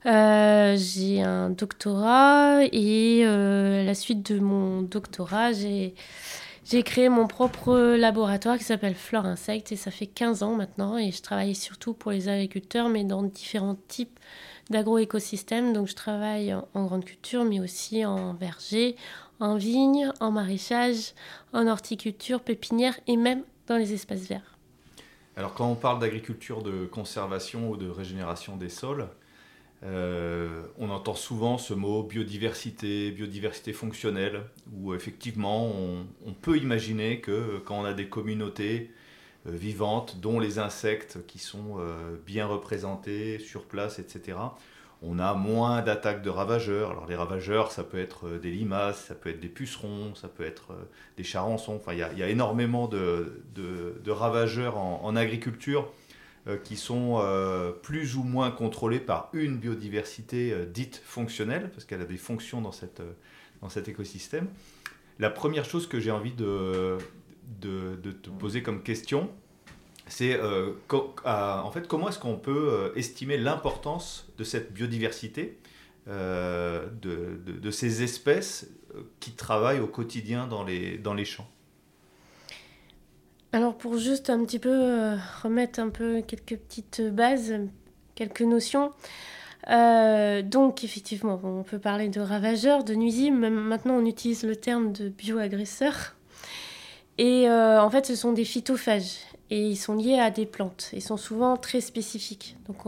[0.06, 5.94] j'ai un doctorat et la suite de mon doctorat, j'ai
[6.70, 10.98] j'ai créé mon propre laboratoire qui s'appelle Flore Insect et ça fait 15 ans maintenant
[10.98, 14.18] et je travaille surtout pour les agriculteurs mais dans différents types
[14.68, 15.72] d'agroécosystèmes.
[15.72, 18.96] Donc je travaille en grande culture mais aussi en verger,
[19.40, 21.14] en vigne, en maraîchage,
[21.54, 24.58] en horticulture, pépinière et même dans les espaces verts.
[25.36, 29.08] Alors quand on parle d'agriculture de conservation ou de régénération des sols,
[29.84, 35.70] euh, on entend souvent ce mot biodiversité, biodiversité fonctionnelle, où effectivement
[36.26, 38.90] on, peut imaginer que quand on a des communautés
[39.46, 44.38] euh, vivantes, dont les insectes qui sont euh, bien représentés sur place, etc.,
[45.00, 46.90] on a moins d'attaques de ravageurs.
[46.90, 50.44] Alors les ravageurs, ça peut être des limaces, ça peut être des pucerons, ça peut
[50.44, 50.72] être
[51.16, 51.76] des charançons.
[51.76, 53.44] Enfin, il y, a énormément de,
[54.08, 55.92] ravageurs en agriculture
[56.56, 62.00] qui sont euh, plus ou moins contrôlés par une biodiversité euh, dite fonctionnelle, parce qu'elle
[62.00, 63.02] a des fonctions dans, cette,
[63.60, 64.48] dans cet écosystème.
[65.18, 66.96] La première chose que j'ai envie de,
[67.60, 69.30] de, te poser comme question,
[70.06, 75.58] c'est en fait comment est-ce qu'on peut estimer l'importance de cette biodiversité,
[76.06, 78.70] de, de, ces espèces
[79.18, 81.50] qui travaillent au quotidien dans les, dans les champs?
[83.52, 87.54] Alors pour juste un petit peu euh, remettre un peu quelques petites bases,
[88.14, 88.92] quelques notions.
[89.70, 93.36] Euh, donc effectivement, on peut parler de ravageurs, de nuisibles.
[93.48, 96.14] Maintenant, on utilise le terme de bioagresseurs.
[97.16, 99.16] Et euh, en fait, ce sont des phytophages
[99.50, 100.90] et ils sont liés à des plantes.
[100.92, 102.56] Ils sont souvent très spécifiques.
[102.66, 102.84] Donc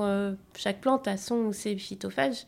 [0.56, 2.44] chaque plante a son ou ses phytophages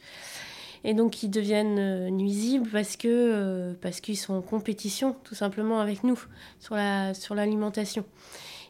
[0.84, 5.34] et donc ils deviennent euh, nuisibles parce que euh, parce qu'ils sont en compétition tout
[5.34, 6.20] simplement avec nous
[6.58, 8.04] sur la sur l'alimentation.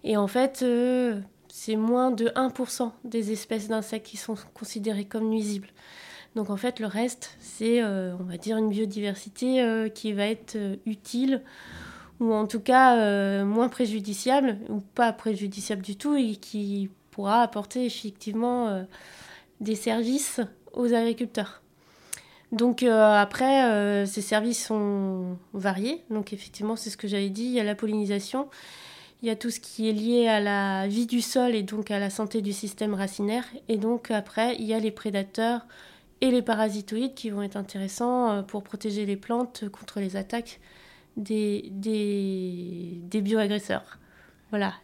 [0.04, 5.28] Et en fait, euh, c'est moins de 1% des espèces d'insectes qui sont considérées comme
[5.28, 5.68] nuisibles.
[6.34, 11.42] Donc en fait, le reste, c'est, on va dire, une biodiversité qui va être utile
[12.20, 17.84] ou en tout cas moins préjudiciable ou pas préjudiciable du tout et qui pourra apporter
[17.84, 18.82] effectivement
[19.60, 20.40] des services
[20.72, 21.61] aux agriculteurs.
[22.52, 26.02] Donc euh, après, euh, ces services sont variés.
[26.10, 28.48] Donc effectivement, c'est ce que j'avais dit, il y a la pollinisation,
[29.22, 31.90] il y a tout ce qui est lié à la vie du sol et donc
[31.90, 33.44] à la santé du système racinaire.
[33.68, 35.66] Et donc après, il y a les prédateurs
[36.20, 40.60] et les parasitoïdes qui vont être intéressants pour protéger les plantes contre les attaques
[41.16, 43.98] des, des, des bioagresseurs.
[44.50, 44.74] Voilà.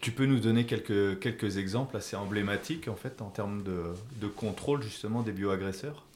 [0.00, 3.82] Tu peux nous donner quelques, quelques exemples assez emblématiques en fait en termes de,
[4.20, 6.07] de contrôle justement des bioagresseurs?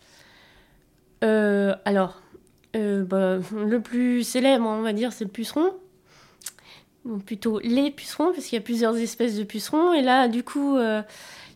[1.23, 2.21] Euh, Alors,
[2.77, 5.75] euh, bah, le plus célèbre, on va dire, c'est le puceron.
[7.05, 9.93] Donc plutôt les pucerons, parce qu'il y a plusieurs espèces de pucerons.
[9.93, 11.03] Et là, du coup, euh,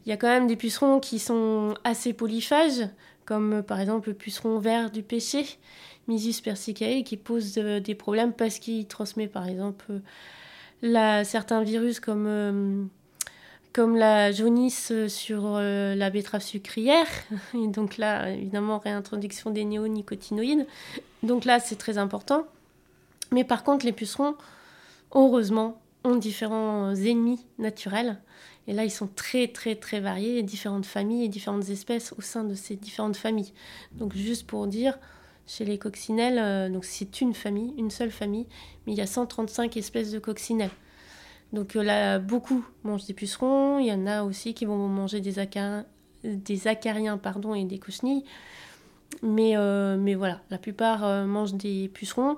[0.04, 2.88] il y a quand même des pucerons qui sont assez polyphages,
[3.24, 5.46] comme par exemple le puceron vert du péché,
[6.08, 10.00] Mysis persicae, qui pose des problèmes parce qu'il transmet par exemple
[10.82, 12.88] certains virus comme,
[13.76, 17.06] comme la jaunisse sur euh, la betterave sucrière.
[17.54, 20.66] Et donc là, évidemment, réintroduction des néonicotinoïdes.
[21.22, 22.46] Donc là, c'est très important.
[23.32, 24.34] Mais par contre, les pucerons,
[25.14, 28.18] heureusement, ont différents ennemis naturels.
[28.66, 32.44] Et là, ils sont très, très, très variés, différentes familles et différentes espèces au sein
[32.44, 33.52] de ces différentes familles.
[33.92, 34.98] Donc, juste pour dire,
[35.46, 38.46] chez les coccinelles, euh, c'est une famille, une seule famille,
[38.86, 40.70] mais il y a 135 espèces de coccinelles.
[41.52, 45.20] Donc euh, là, beaucoup mangent des pucerons, il y en a aussi qui vont manger
[45.20, 48.24] des, acariens pardon, et des cochenilles.
[49.22, 52.36] Mais, euh, mais voilà, la plupart mangent des pucerons.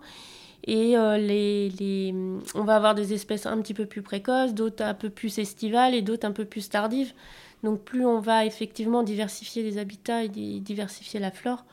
[0.64, 2.14] Et les, les,
[2.54, 5.94] on va avoir des espèces un petit peu plus précoces, d'autres un peu plus estivales
[5.94, 7.14] et d'autres un peu plus tardives.
[7.62, 11.64] Donc plus on va effectivement diversifier les habitats et diversifier la flore,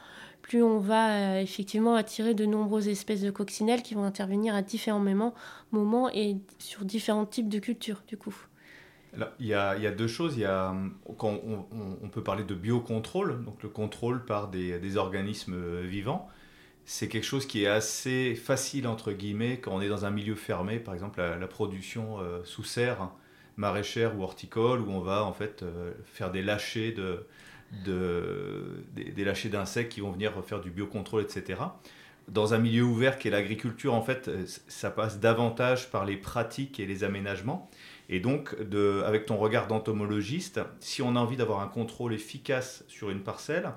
[0.46, 4.62] plus on va euh, effectivement attirer de nombreuses espèces de coccinelles qui vont intervenir à
[4.62, 5.04] différents
[5.72, 8.36] moments, et sur différents types de cultures, du coup.
[9.40, 10.40] il, y a, deux choses.
[11.18, 16.30] Quand on, peut parler de biocontrôle, donc le contrôle par des, organismes euh, vivants.
[16.86, 20.36] C'est quelque chose qui est assez facile, entre guillemets, quand on est dans un milieu
[20.36, 23.10] fermé, par exemple la, production euh, sous serre,
[23.58, 25.66] maraîchère ou horticole, où on va en fait
[26.04, 27.26] faire des lâchers de,
[27.84, 31.62] de, des, lâchers d'insectes qui vont venir faire du biocontrôle, etc.
[32.28, 34.30] Dans un milieu ouvert qui est l'agriculture, en fait,
[34.68, 37.70] ça passe davantage par les pratiques et les aménagements.
[38.10, 38.56] Et donc,
[39.06, 43.72] avec ton regard d'entomologiste, si on a envie d'avoir un contrôle efficace sur une parcelle,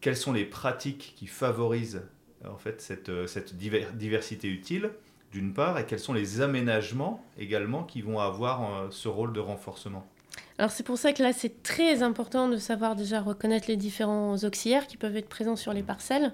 [0.00, 2.02] quelles sont les pratiques qui favorisent
[2.46, 4.90] en fait cette, cette diversité utile
[5.32, 9.40] d'une part, et quels sont les aménagements également qui vont avoir euh, ce rôle de
[9.40, 10.06] renforcement?
[10.58, 14.36] Alors c'est pour ça que là c'est très important de savoir déjà reconnaître les différents
[14.36, 16.32] auxiliaires qui peuvent être présents sur les parcelles,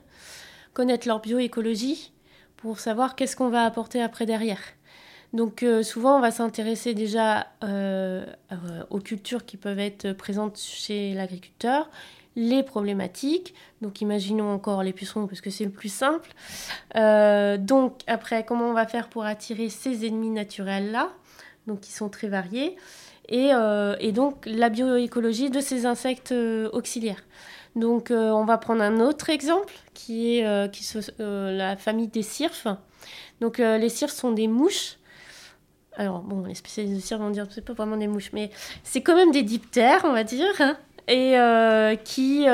[0.75, 2.13] connaître leur bioécologie
[2.57, 4.61] pour savoir qu'est-ce qu'on va apporter après derrière.
[5.33, 8.57] Donc euh, souvent on va s'intéresser déjà euh, euh,
[8.91, 11.91] aux cultures qui peuvent être présentes chez l'agriculteur,
[12.37, 13.55] les problématiques.
[13.81, 16.31] Donc imaginons encore les pucerons parce que c'est le plus simple.
[16.95, 21.11] donc après comment on va faire pour attirer ces ennemis naturels là,
[21.67, 22.77] donc qui sont très variés.
[23.33, 27.23] Euh, et, donc la bioécologie de ces insectes euh, auxiliaires.
[27.77, 30.87] Donc euh, on va prendre un autre exemple qui est qui
[31.19, 32.67] la famille des cirfes.
[33.41, 34.99] Donc les cirfes sont des mouches.
[35.97, 38.51] Alors bon, les spécialistes de cirfes vont dire que c'est pas vraiment des mouches, mais
[38.83, 40.77] c'est quand même des diptères, on va dire, hein,
[41.09, 42.47] et qui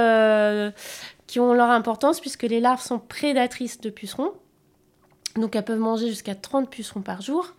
[1.27, 4.33] qui ont leur importance puisque les larves sont prédatrices de pucerons.
[5.35, 7.55] Donc elles peuvent manger jusqu'à 30 pucerons par jour.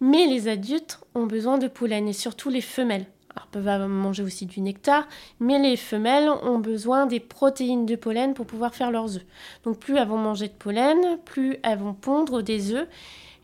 [0.00, 3.06] Mais les adultes ont besoin de pollen et surtout les femelles.
[3.34, 5.06] Alors, peuvent manger aussi du nectar,
[5.38, 9.26] mais les femelles ont besoin des protéines de pollen pour pouvoir faire leurs œufs.
[9.62, 12.88] Donc plus elles vont manger de pollen, plus elles vont pondre des œufs.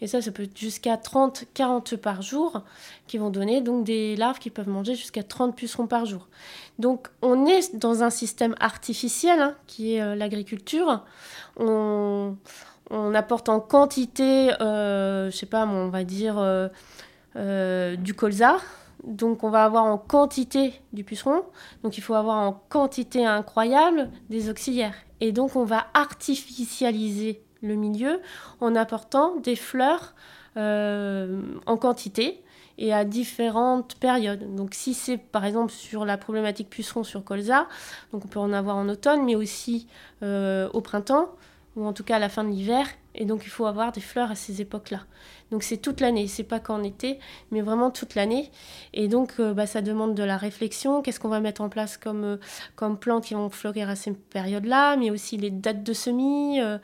[0.00, 2.62] Et ça, ça peut être jusqu'à 30-40 œufs par jour,
[3.06, 6.28] qui vont donner donc des larves qui peuvent manger jusqu'à 30 pucerons par jour.
[6.78, 11.02] Donc on est dans un système artificiel, hein, qui est euh, l'agriculture.
[11.58, 12.36] On
[12.90, 16.68] on apporte en quantité, euh, je sais pas, on va dire euh,
[17.36, 18.58] euh, du colza.
[19.04, 21.42] Donc on va avoir en quantité du puceron.
[21.82, 24.94] Donc il faut avoir en quantité incroyable des auxiliaires.
[25.20, 28.20] Et donc on va artificialiser le milieu
[28.60, 30.14] en apportant des fleurs
[30.56, 32.42] en quantité
[32.78, 34.54] et à différentes périodes.
[34.54, 37.66] Donc si c'est par exemple sur la problématique puceron sur colza,
[38.12, 39.86] donc on peut en avoir en automne, mais aussi
[40.22, 41.28] au printemps
[41.76, 42.86] ou en tout cas à la fin de l'hiver.
[43.14, 45.00] Et donc il faut avoir des fleurs à ces époques-là.
[45.50, 47.18] Donc c'est toute l'année, c'est pas qu'en été,
[47.50, 48.50] mais vraiment toute l'année.
[48.92, 51.02] Et donc euh, bah, ça demande de la réflexion.
[51.02, 54.96] Qu'est-ce qu'on va mettre en place comme, euh, plantes qui vont fleurir à ces périodes-là,
[54.96, 56.60] mais aussi les dates de semis.
[56.60, 56.78] Euh.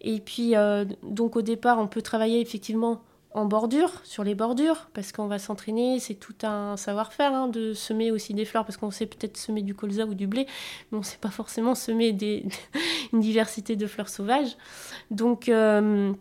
[0.00, 0.54] et puis
[1.02, 3.00] donc au départ, on peut travailler effectivement
[3.34, 7.74] en bordure, sur les bordures, parce qu'on va s'entraîner, c'est tout un savoir-faire hein, de
[7.74, 10.46] semer aussi des fleurs, parce qu'on sait peut-être semer du colza ou du blé,
[10.90, 12.46] mais on ne sait pas forcément semer des,
[13.12, 14.56] une diversité de fleurs sauvages.
[15.10, 16.12] Donc, euh,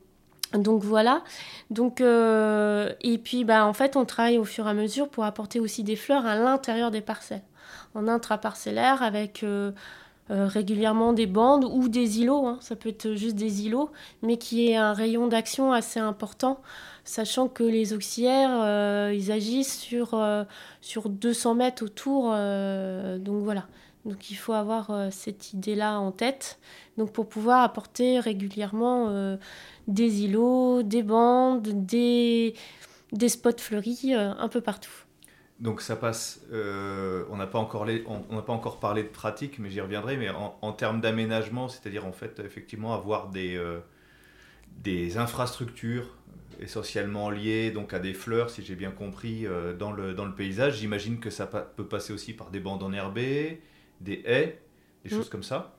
[0.54, 1.24] voilà.
[1.70, 5.24] Donc, euh, et puis bah, en fait, on travaille au fur et à mesure pour
[5.24, 7.44] apporter aussi des fleurs à l'intérieur des parcelles,
[7.96, 9.44] en intraparcellaire, avec...
[9.44, 9.72] Euh,
[10.30, 12.58] régulièrement des bandes ou des îlots, hein.
[12.62, 16.62] ça peut être juste des îlots, mais qui aient un rayon d'action assez important,
[17.06, 20.22] sachant que les auxiliaires, ils agissent sur,
[20.82, 22.32] sur 200 mètres autour.
[22.32, 23.68] donc voilà.
[24.06, 26.60] Donc il faut avoir cette idée-là en tête.
[26.98, 29.38] Donc pour pouvoir apporter régulièrement
[29.88, 32.54] des îlots, des bandes, des,
[33.14, 35.07] des spots fleuris un peu partout.
[35.60, 39.72] Donc ça passe, euh, on n'a pas, encore on, pas encore parlé de pratique, mais
[39.72, 43.80] j'y reviendrai, mais en, termes d'aménagement, c'est-à-dire en fait effectivement avoir des, euh,
[44.84, 46.16] des infrastructures
[46.60, 50.36] essentiellement liées donc à des fleurs, si j'ai bien compris, euh, dans, le, dans le
[50.36, 50.78] paysage.
[50.78, 53.62] J'imagine que ça peut passer aussi par des bandes enherbées,
[54.00, 54.62] des haies,
[55.04, 55.32] des choses mm.
[55.32, 55.77] comme ça.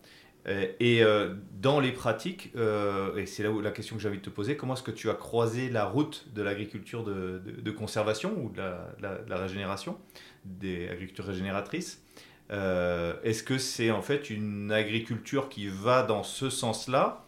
[0.49, 4.09] Euh, et euh, dans les pratiques, euh, et c'est là où la question que j'ai
[4.09, 7.71] envie de te poser, comment est-ce que tu as croisé la route de l'agriculture de,
[7.71, 8.63] conservation ou de
[9.01, 9.99] la, régénération,
[10.45, 12.03] des agricultures régénératrices?
[12.51, 17.25] Est-ce que c'est en fait une agriculture qui va dans ce sens-là?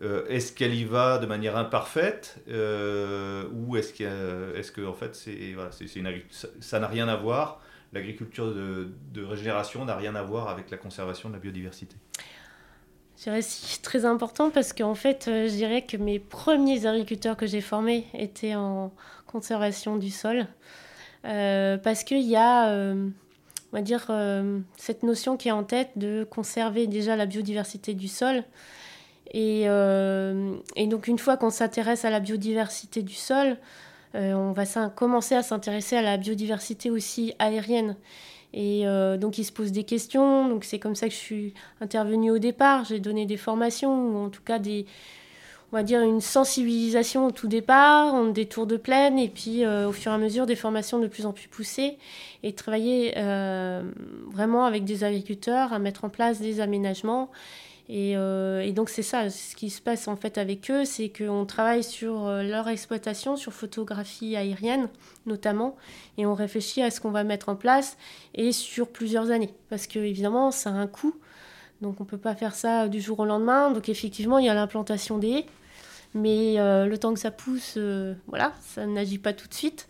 [0.00, 2.40] Est-ce qu'elle y va de manière imparfaite?
[2.48, 5.70] Ou est-ce est que en fait, c'est, voilà,
[6.60, 7.60] ça n'a rien à voir.
[7.92, 11.96] L'agriculture de régénération n'a rien à voir avec la conservation de la biodiversité
[13.18, 17.36] je dirais c'est très important parce qu'en fait, euh, je dirais que mes premiers agriculteurs
[17.36, 18.92] que j'ai formés étaient en
[19.26, 20.46] conservation du sol.
[21.24, 23.08] Euh, parce qu'il y a, euh,
[23.72, 24.10] on va dire,
[24.76, 28.44] cette notion qui est en tête de conserver déjà la biodiversité du sol.
[29.34, 33.58] Et, et donc, une fois qu'on s'intéresse à la biodiversité du sol,
[34.14, 37.96] on va commencer à s'intéresser à la biodiversité aussi aérienne.
[38.54, 40.48] Et euh, donc, il se pose des questions.
[40.48, 42.84] Donc, c'est comme ça que je suis intervenue au départ.
[42.84, 44.86] J'ai donné des formations, ou en tout cas, des,
[45.72, 49.88] on va dire une sensibilisation au tout départ, des tours de plaine, et puis euh,
[49.88, 51.98] au fur et à mesure, des formations de plus en plus poussées.
[52.42, 53.82] Et travailler euh,
[54.30, 57.30] vraiment avec des agriculteurs à mettre en place des aménagements
[57.90, 61.46] euh, et, donc c'est ça, ce qui se passe en fait avec eux, c'est qu'on
[61.46, 64.88] travaille sur euh, leur exploitation, sur photographie aérienne
[65.24, 65.76] notamment,
[66.18, 67.96] et on réfléchit à ce qu'on va mettre en place
[68.34, 71.14] et sur plusieurs années, parce que évidemment ça a un coût,
[71.80, 73.70] donc on ne peut pas faire ça du jour au lendemain.
[73.70, 75.46] Donc effectivement il y a l'implantation des haies,
[76.12, 77.78] mais euh, le temps que ça pousse,
[78.26, 79.88] voilà, ça n'agit pas tout de suite.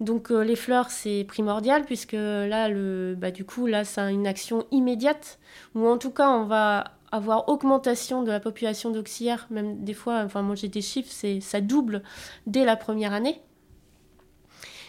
[0.00, 4.66] Donc les fleurs, c'est primordial puisque là, le, bah, du coup, là, c'est une action
[4.72, 5.38] immédiate,
[5.74, 10.22] ou en tout cas, on va avoir augmentation de la population d'auxiliaires, même des fois,
[10.24, 12.02] enfin moi j'ai des chiffres, c'est ça double
[12.48, 13.40] dès la première année.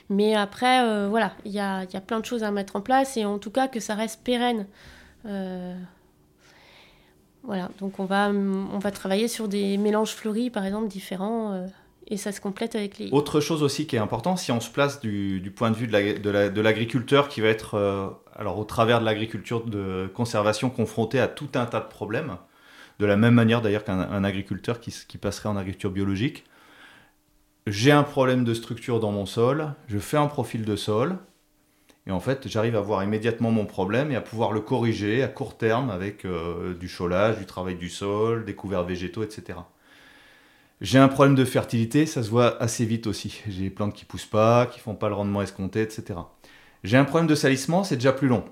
[0.10, 2.82] Mais après, euh, voilà, il y a, y a, plein de choses à mettre en
[2.82, 4.68] place et en tout cas que ça reste pérenne.
[5.26, 5.76] Euh,
[7.44, 11.54] voilà, donc on va, travailler sur des mélanges fleuris, par exemple, différents.
[11.54, 11.68] Euh,
[12.08, 13.10] et ça se complète avec les...
[13.12, 16.62] Autre chose aussi qui est important, si on se place du, point de vue de
[16.62, 21.50] l'agriculteur qui va être, euh, alors au travers de l'agriculture de conservation, confronté à tout
[21.56, 22.38] un tas de problèmes,
[23.00, 26.46] de la même manière d'ailleurs qu'un agriculteur qui, qui, passerait en agriculture biologique,
[27.68, 31.18] j'ai un problème de structure dans mon sol, je fais un profil de sol,
[32.08, 35.28] et en fait j'arrive à voir immédiatement mon problème et à pouvoir le corriger à
[35.28, 39.58] court terme avec euh, du cholage, du travail du sol, des couverts végétaux, etc.
[40.82, 43.42] J'ai un problème de fertilité, ça se voit assez vite aussi.
[43.48, 46.20] J'ai des plantes qui poussent pas, qui font pas le rendement escompté, etc.
[46.84, 48.44] J'ai un problème de salissement, c'est déjà plus long.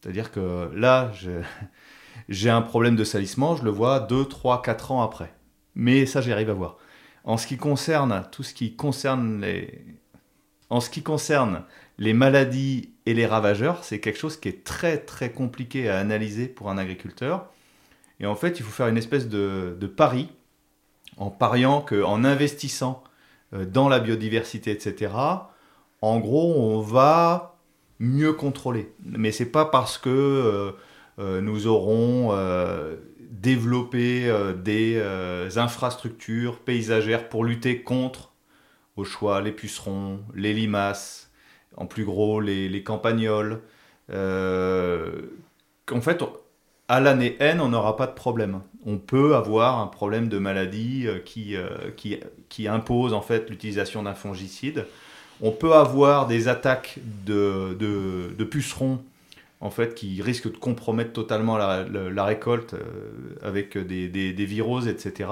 [0.00, 1.10] C'est-à-dire que là,
[2.28, 5.32] j'ai un problème de salissement, je le vois 2, 3, 4 ans après.
[5.74, 6.76] Mais ça, j'arrive à voir.
[7.24, 9.84] En ce qui concerne tout ce qui concerne les,
[10.70, 11.64] en ce qui concerne
[11.98, 16.46] les maladies et les ravageurs, c'est quelque chose qui est très très compliqué à analyser
[16.46, 17.50] pour un agriculteur.
[18.20, 20.28] Et en fait, il faut faire une espèce de pari
[21.20, 23.04] en pariant qu'en investissant
[23.54, 25.12] euh, dans la biodiversité, etc.,
[26.02, 27.58] en gros, on va
[27.98, 28.90] mieux contrôler.
[29.04, 30.72] Mais c'est pas parce que euh,
[31.18, 32.34] euh, nous aurons
[33.30, 34.32] développé
[34.64, 35.00] des
[35.56, 38.32] infrastructures paysagères pour lutter contre,
[38.96, 41.30] au choix, les pucerons, les limaces,
[41.76, 43.60] en plus gros, les, campagnols,
[44.08, 46.24] qu'en fait,
[46.90, 48.62] à l'année N, on n'aura pas de problème.
[48.84, 52.18] On peut avoir un problème de maladie euh, qui, euh, qui,
[52.48, 54.86] qui impose en fait l'utilisation d'un fongicide.
[55.40, 58.98] On peut avoir des attaques de, de, pucerons
[59.60, 65.30] en fait qui risquent de compromettre totalement la, récolte euh, avec des, des, viroses, etc.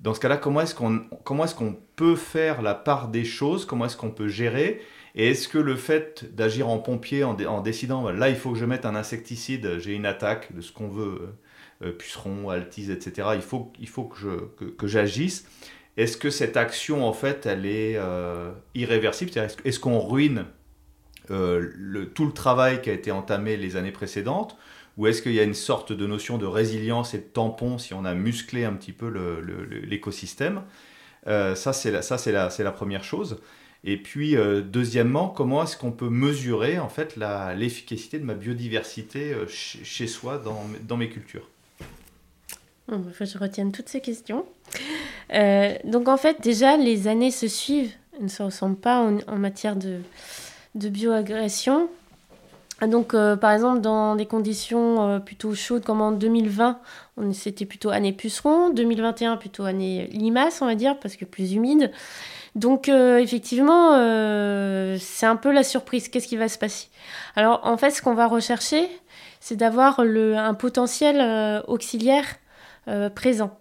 [0.00, 3.66] Dans ce cas-là, comment est-ce qu'on est qu'on peut faire la part des choses?
[3.66, 4.80] Comment est-ce qu'on peut gérer?
[5.14, 8.64] Et est-ce que le fait d'agir en pompier en, décidant, là il faut que je
[8.64, 11.36] mette un insecticide, j'ai une attaque de ce qu'on veut,
[11.82, 15.46] euh, euh, puceron, altise, etc., il faut, il faut que, que, j'agisse,
[15.96, 19.32] est-ce que cette action en fait elle est euh, irréversible?
[19.64, 20.46] Est-ce qu'on ruine
[21.28, 24.56] le, tout le travail qui a été entamé les années précédentes?
[24.96, 27.94] Ou est-ce qu'il y a une sorte de notion de résilience et de tampon si
[27.94, 29.08] on a musclé un petit peu
[29.84, 30.62] l'écosystème?
[31.24, 33.40] Ça, c'est la, la, la, première chose.
[33.84, 37.16] Et puis, deuxièmement, comment est-ce qu'on peut mesurer en fait
[37.56, 41.48] l'efficacité de ma biodiversité chez, soi dans, dans mes cultures?
[42.92, 44.44] Il faut que je retienne toutes ces questions.
[45.30, 49.98] donc en fait, déjà, les années se suivent ne se ressemblent pas en, matière de,
[50.74, 51.88] de bioagression.
[52.86, 56.78] Donc, euh, par exemple, dans des conditions euh, plutôt chaudes comme en 2020,
[57.32, 61.90] c'était plutôt année puceron, 2021 plutôt année limace, on va dire, parce que plus humide.
[62.54, 63.92] Donc, euh, effectivement,
[64.98, 66.08] c'est un peu la surprise.
[66.08, 66.88] Qu'est-ce qui va se passer?
[67.36, 68.88] Alors, en fait, ce qu'on va rechercher,
[69.40, 72.26] c'est d'avoir un potentiel auxiliaire
[73.14, 73.56] présent.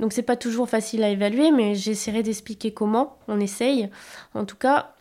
[0.00, 3.18] Donc c'est pas toujours facile à évaluer, mais j'essaierai d'expliquer comment.
[3.28, 3.88] On essaye,
[4.34, 4.94] en tout cas.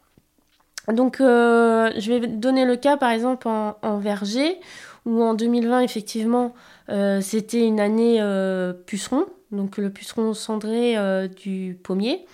[0.88, 4.60] Donc euh, je vais donner le cas par exemple en, verger,
[5.06, 6.54] où en 2020 effectivement
[6.90, 10.96] euh, c'était une année euh, puceron, donc le puceron cendré
[11.30, 12.26] du pommier.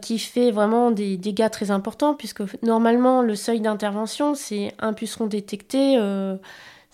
[0.00, 5.26] Qui fait vraiment des dégâts très importants, puisque normalement le seuil d'intervention, c'est un puceron
[5.26, 5.98] détecté,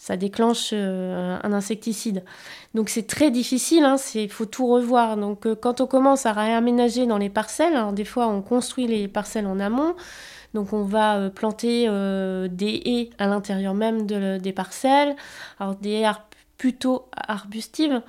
[0.01, 2.25] ça déclenche euh, un insecticide.
[2.73, 3.81] Donc c'est très difficile,
[4.15, 5.19] il hein, faut tout revoir.
[5.19, 8.87] Donc euh, quand on commence à réaménager dans les parcelles, alors des fois on construit
[8.87, 9.95] les parcelles en amont,
[10.55, 11.85] donc on va euh, planter
[12.49, 15.17] des haies à l'intérieur même des parcelles,
[15.59, 16.11] alors des
[16.61, 18.03] plutôt arbustives,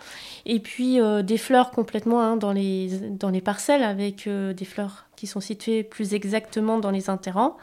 [0.45, 5.25] et puis des fleurs complètement hein, dans, les, dans les parcelles avec des fleurs qui
[5.25, 7.55] sont situées plus exactement dans les interrants.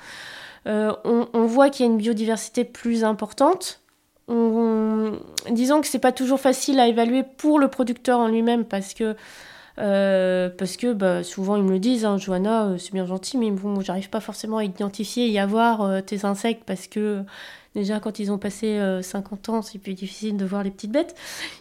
[0.65, 3.83] on, on voit qu'il y a une biodiversité plus importante,
[5.51, 9.15] disons que c'est pas toujours facile à évaluer pour le producteur en lui-même parce que
[9.79, 13.39] euh, parce que bah, souvent ils me le disent, hein, Johanna, euh, c'est bien gentil,
[13.39, 17.23] mais bon, j'arrive pas forcément à identifier et à voir euh, tes insectes parce que
[17.79, 21.15] déjà quand ils ont passé 50 ans, c'est plus difficile de voir les petites bêtes.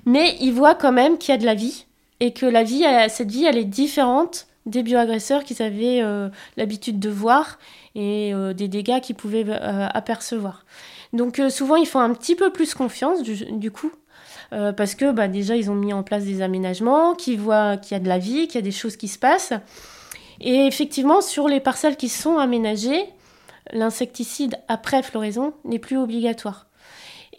[0.05, 1.85] Mais ils voient quand même qu'il y a de la vie
[2.19, 6.01] et que la vie, cette vie, elle est différente des bioagresseurs qu'ils avaient
[6.57, 7.59] l'habitude de voir
[7.95, 10.65] et des dégâts qu'ils pouvaient apercevoir.
[11.13, 13.91] Donc euh, souvent, ils font un petit peu plus confiance du, coup.
[14.53, 17.93] Euh, parce que bah, déjà, ils ont mis en place des aménagements, qu'ils voient qu'il
[17.93, 19.53] y a de la vie, qu'il y a des choses qui se passent.
[20.39, 23.05] Et effectivement, sur les parcelles qui sont aménagées,
[23.71, 26.67] l'insecticide après floraison n'est plus obligatoire.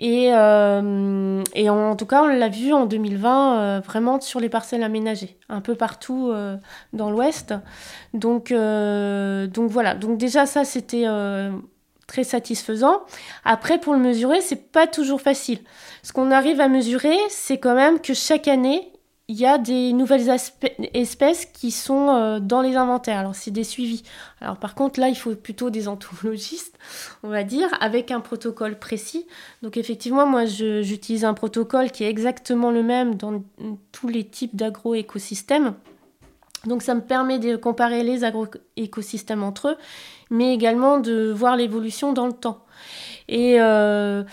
[0.00, 4.84] Et, euh, et en, tout cas, on l'a vu en 2020 vraiment sur les parcelles
[4.84, 6.32] aménagées, un peu partout
[6.92, 7.52] dans l'Ouest.
[8.14, 11.06] Donc, donc voilà, donc déjà ça c'était
[12.08, 13.02] très satisfaisant.
[13.44, 15.60] Après, pour le mesurer, c'est pas toujours facile.
[16.02, 18.92] Ce qu'on arrive à mesurer, c'est quand même que chaque année,
[19.30, 20.30] il y a des nouvelles
[20.94, 23.18] espèces qui sont euh, dans les inventaires.
[23.18, 24.02] Alors, c'est des suivis.
[24.40, 26.78] Alors, par contre, là, il faut plutôt des entomologistes,
[27.22, 29.26] on va dire, avec un protocole précis.
[29.62, 33.42] Donc, effectivement, moi, j'utilise un protocole qui est exactement le même dans
[33.92, 35.74] tous les types d'agro-écosystèmes.
[36.66, 39.76] Donc ça me permet de comparer les agro-écosystèmes entre eux,
[40.30, 42.64] mais également de voir l'évolution dans le temps.
[43.28, 44.24] Et, euh,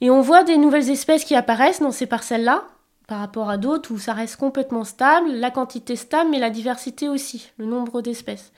[0.00, 2.64] et, on voit des nouvelles espèces qui apparaissent dans ces parcelles-là,
[3.08, 7.08] par rapport à d'autres où ça reste complètement stable, la quantité stable, mais la diversité
[7.08, 8.52] aussi, le nombre d'espèces.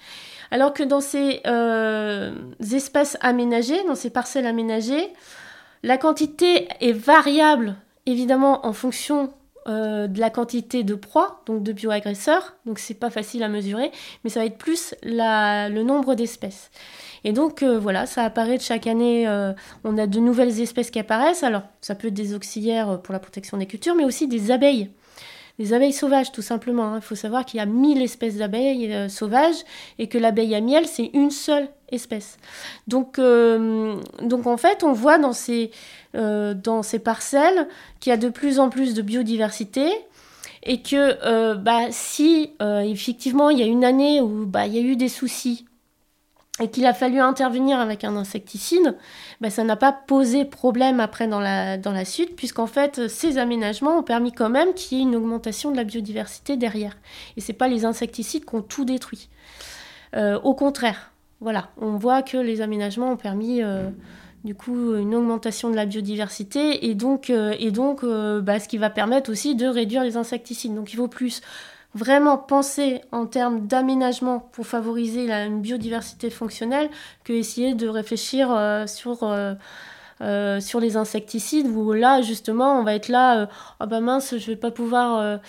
[0.51, 2.34] Alors que dans ces euh,
[2.72, 5.09] espèces aménagées, dans ces parcelles aménagées,
[5.84, 7.76] la quantité est variable
[8.07, 9.32] évidemment en fonction
[9.68, 13.92] euh, de la quantité de proies, donc de bioagresseurs, donc c'est pas facile à mesurer,
[14.24, 16.70] mais ça va être plus le nombre d'espèces.
[17.24, 19.52] Et donc euh, voilà, ça apparaît chaque année, euh,
[19.84, 23.18] on a de nouvelles espèces qui apparaissent, alors ça peut être des auxiliaires pour la
[23.18, 24.90] protection des cultures, mais aussi des abeilles.
[25.58, 26.84] Des abeilles sauvages, tout simplement.
[26.84, 26.96] Hein.
[26.96, 29.62] Il faut savoir qu'il y a 1000 espèces d'abeilles sauvages
[29.98, 32.38] et que l'abeille à miel, c'est une seule espèce.
[32.86, 35.70] Donc, en fait, on voit dans ces,
[36.14, 36.54] euh,
[37.04, 37.68] parcelles,
[38.00, 39.90] qu'il y a de plus en plus de biodiversité
[40.62, 44.74] et que euh, bah, si euh, effectivement il y a une année où bah, il
[44.74, 45.66] y a eu des soucis
[46.61, 48.96] et qu'il a fallu intervenir avec un insecticide,
[49.40, 53.38] bah, ça n'a pas posé problème après dans la, dans la suite, puisqu'en fait, ces
[53.38, 56.96] aménagements ont permis quand même qu'il y ait une augmentation de la biodiversité derrière.
[57.36, 59.28] Et ce n'est pas les insecticides qui ont tout détruit.
[60.14, 63.62] au contraire, voilà, on voit que les aménagements ont permis
[64.44, 68.68] du coup une augmentation de la biodiversité et donc, euh, et donc euh, bah, ce
[68.68, 70.74] qui va permettre aussi de réduire les insecticides.
[70.74, 71.42] Donc il faut plus
[71.95, 76.88] vraiment penser en termes d'aménagement pour favoriser une biodiversité fonctionnelle
[77.24, 79.18] que essayer de réfléchir euh, sur,
[80.61, 83.49] sur les insecticides où là justement on va être là,
[83.80, 85.41] ah bah mince je vais pas pouvoir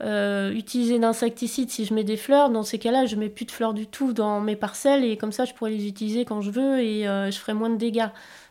[0.00, 3.74] utiliser d'insecticides si je mets des fleurs, dans ces cas-là je mets plus de fleurs
[3.74, 6.80] du tout dans mes parcelles et comme ça je pourrais les utiliser quand je veux
[6.80, 8.08] et je ferai moins de dégâts.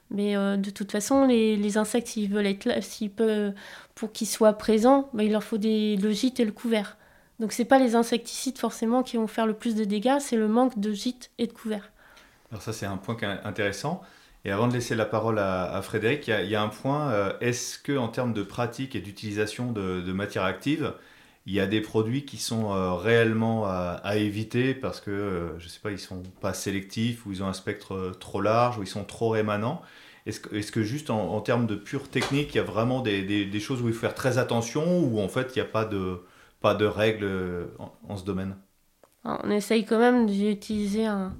[0.09, 3.53] Mais de toute façon, les, insectes, s'ils veulent être là, s'ils peuvent,
[3.93, 6.97] pour qu'ils soient présents, bah, il leur faut des, le gîte et le couvert.
[7.39, 10.47] Donc c'est pas les insecticides forcément qui vont faire le plus de dégâts, c'est le
[10.47, 11.91] manque de gîte et de couvert.
[12.51, 14.01] Alors ça c'est un point intéressant.
[14.45, 17.11] Et avant de laisser la parole à, Frédéric, il y, a un point.
[17.11, 20.93] Euh, est-ce que en termes de pratique et d'utilisation de, de matières actives,
[21.45, 25.67] il y a des produits qui sont euh, réellement à, éviter parce que, euh, je
[25.67, 28.87] sais pas, ils sont pas sélectifs ou ils ont un spectre trop large ou ils
[28.87, 29.81] sont trop rémanents?
[30.25, 33.23] Est-ce que, est que, juste en, termes de pure technique, il y a vraiment des,
[33.23, 35.85] des, choses où il faut faire très attention ou en fait il n'y a pas
[35.85, 36.21] de,
[36.61, 37.69] pas de règles
[38.07, 38.55] en ce domaine
[39.23, 41.33] On essaye quand même d'utiliser un,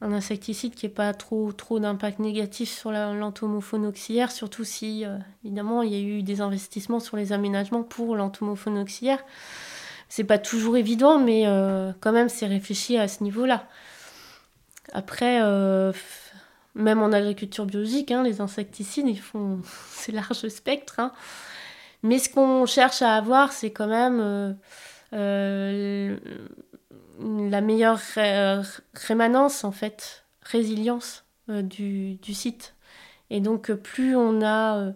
[0.00, 5.82] insecticide qui n'ait pas trop, trop d'impact négatif sur l'entomofaune auxiliaire, surtout si, euh, évidemment,
[5.82, 9.24] il y a eu des investissements sur les aménagements pour l'entomofaune auxiliaire.
[10.08, 13.66] C'est pas toujours évident, mais euh, quand même, c'est réfléchi à ce niveau-là.
[14.92, 15.92] Après, euh,
[16.74, 19.60] même en agriculture biologique, hein, les insecticides, ils font.
[19.90, 20.94] c'est large spectre.
[20.98, 21.12] Hein.
[22.02, 24.56] Mais ce qu'on cherche à avoir, c'est quand même
[27.20, 28.00] la meilleure
[28.94, 32.74] rémanence, en fait, résilience euh, du, du, site.
[33.30, 34.92] Et donc, plus on a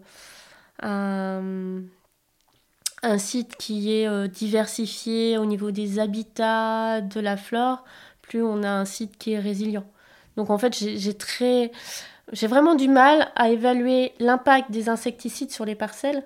[0.84, 1.80] euh,
[3.02, 7.84] un, site qui est euh, diversifié au niveau des habitats, de la flore,
[8.22, 9.86] plus on a un site qui est résilient.
[10.36, 11.72] Donc, en fait, j'ai très.
[12.32, 16.24] J'ai vraiment du mal à évaluer l'impact des insecticides sur les parcelles.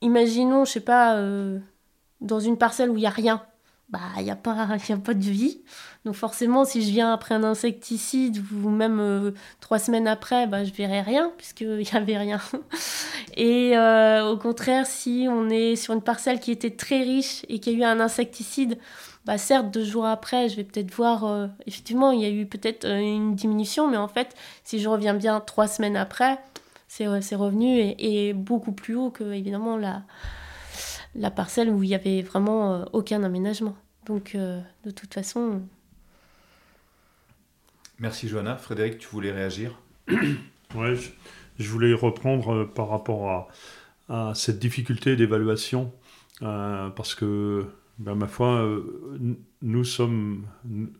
[0.00, 1.20] Imaginons, je sais pas,
[2.20, 3.42] dans une parcelle où il n'y a rien,
[3.88, 5.62] bah il n'y a, pas, y a pas de vie.
[6.04, 10.64] Donc forcément, si je viens après un insecticide ou même euh, trois semaines après, bah,
[10.64, 12.40] je verrai rien puisqu'il n'y avait rien.
[13.36, 17.58] Et euh, au contraire, si on est sur une parcelle qui était très riche et
[17.60, 18.78] qu'il y a eu un insecticide,
[19.24, 22.46] bah certes, deux jours après, je vais peut-être voir, euh, effectivement, il y a eu
[22.46, 26.38] peut-être une diminution, mais en fait, si je reviens bien trois semaines après,
[26.88, 30.02] c'est revenu et, et, beaucoup plus haut que, évidemment, la,
[31.14, 33.76] la parcelle où il n'y avait vraiment euh, aucun aménagement.
[34.06, 35.62] Donc, euh, de toute façon.
[37.98, 38.56] Merci, Johanna.
[38.56, 39.78] Frédéric, tu voulais réagir?
[40.74, 40.88] Oui,
[41.58, 43.48] je, voulais reprendre euh, par rapport
[44.10, 45.90] à, cette difficulté d'évaluation,
[46.40, 47.64] parce que,
[47.98, 48.66] ben, ma foi,
[49.62, 50.46] nous sommes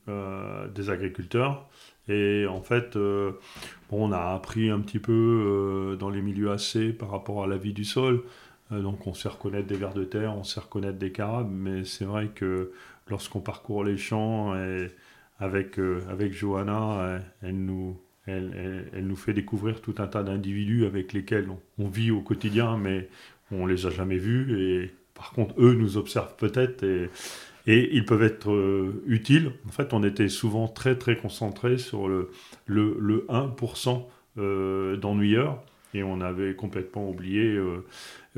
[0.06, 1.68] des agriculteurs.
[2.08, 2.98] Et en fait,
[3.90, 7.72] on a appris un petit peu dans les milieux AC par rapport à la vie
[7.72, 8.22] du sol.
[8.72, 11.84] Euh, donc on sait reconnaître des vers de terre, on sait reconnaître des carabes, mais
[11.84, 12.72] c'est vrai que
[13.08, 14.52] lorsqu'on parcourt les champs
[15.38, 20.84] avec, euh, avec Johanna, elle, nous, elle, elle, nous fait découvrir tout un tas d'individus
[20.84, 21.48] avec lesquels
[21.78, 23.08] on, vit au quotidien, mais
[23.50, 24.60] on les a jamais vus.
[24.60, 26.84] Et par contre, eux nous observent peut-être
[27.68, 29.52] et, ils peuvent être euh, utiles.
[29.68, 32.30] En fait, on était souvent très très concentré sur le,
[32.66, 34.04] le, le 1%
[35.00, 35.62] d'ennuyeurs
[35.94, 37.58] et on avait complètement oublié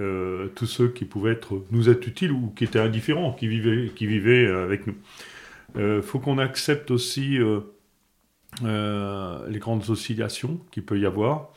[0.01, 3.91] euh, tous ceux qui pouvaient être, nous être utiles ou qui étaient indifférents, qui vivaient,
[3.95, 4.95] qui vivaient euh, avec nous.
[5.75, 7.39] Il euh, faut qu'on accepte aussi
[8.63, 11.53] les grandes oscillations qu'il peut y avoir.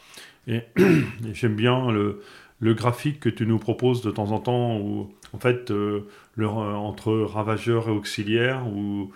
[0.48, 0.62] Et,
[1.34, 2.22] j'aime bien le,
[2.60, 6.08] le, graphique que tu nous proposes de temps en temps, où en fait, le,
[6.48, 9.12] entre ravageurs et auxiliaires, où,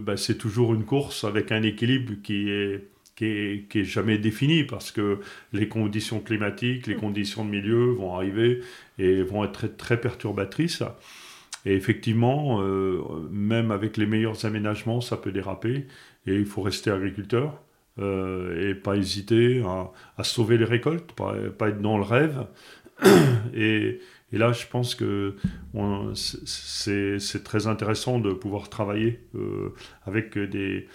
[0.00, 5.20] bah, c'est toujours une course avec un équilibre qui est jamais défini parce que
[5.52, 8.60] les conditions climatiques, les conditions de milieu vont arriver
[8.98, 10.82] et vont être très, perturbatrices.
[11.64, 15.86] Et effectivement, euh, même avec les meilleurs aménagements, ça peut déraper.
[16.26, 17.65] Et il faut rester agriculteur euh,
[17.98, 19.62] et pas hésiter
[20.18, 21.34] à, sauver les récoltes, pas,
[21.68, 22.46] être dans le rêve.
[23.54, 24.00] Et,
[24.32, 25.34] là, je pense que
[26.14, 29.74] c'est très intéressant de pouvoir travailler euh,
[30.04, 30.88] avec des,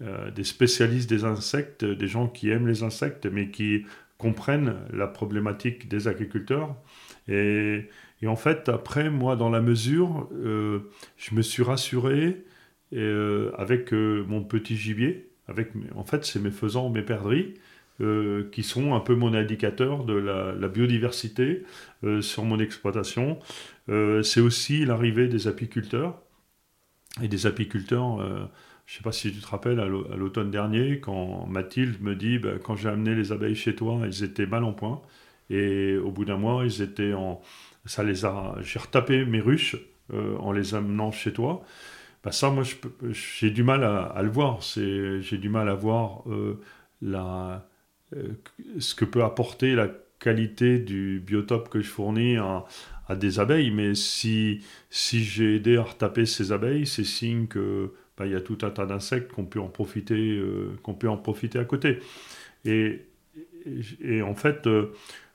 [0.00, 3.84] euh, des spécialistes des insectes, des gens qui aiment les insectes, mais qui
[4.16, 6.76] comprennent la problématique des agriculteurs.
[7.26, 7.88] Et,
[8.24, 12.44] en fait, après, moi, dans la mesure, euh, je me suis rassuré
[12.94, 15.27] euh, avec mon petit gibier.
[15.94, 17.54] En fait, c'est mes faisans, mes perdrix,
[18.52, 21.64] qui sont un peu mon indicateur de la, biodiversité
[22.20, 23.38] sur mon exploitation.
[23.88, 26.20] c'est aussi l'arrivée des apiculteurs.
[27.22, 28.48] Et des apiculteurs
[28.88, 32.38] je ne sais pas si tu te rappelles, à l'automne dernier, quand Mathilde me dit,
[32.38, 35.02] ben, quand j'ai amené les abeilles chez toi, elles étaient mal en point.
[35.50, 37.42] Et au bout d'un mois, ils étaient en...
[37.84, 38.56] Ça les a...
[38.62, 39.76] J'ai retapé mes ruches
[40.14, 41.62] euh, en les amenant chez toi.
[42.24, 42.64] Ben, ça, moi,
[43.10, 44.60] j'ai du mal à, le voir.
[44.60, 46.60] J'ai du mal à voir euh,
[47.00, 47.68] la,
[48.16, 48.32] euh,
[48.78, 49.88] ce que peut apporter la
[50.18, 52.64] qualité du biotope que je fournis à,
[53.16, 53.70] des abeilles.
[53.70, 58.36] Mais si, si j'ai aidé à retaper ces abeilles, c'est signe que bah, il y
[58.36, 60.42] a tout un tas d'insectes qu'on peut en profiter,
[60.82, 62.00] qu'on peut en profiter à côté.
[62.64, 63.06] Et,
[64.02, 64.68] et, en fait,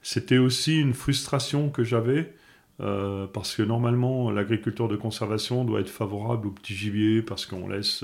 [0.01, 2.33] c'était aussi une frustration que j'avais.
[2.77, 8.03] Parce que normalement, l'agriculture de conservation doit être favorable au petit gibier parce qu'on laisse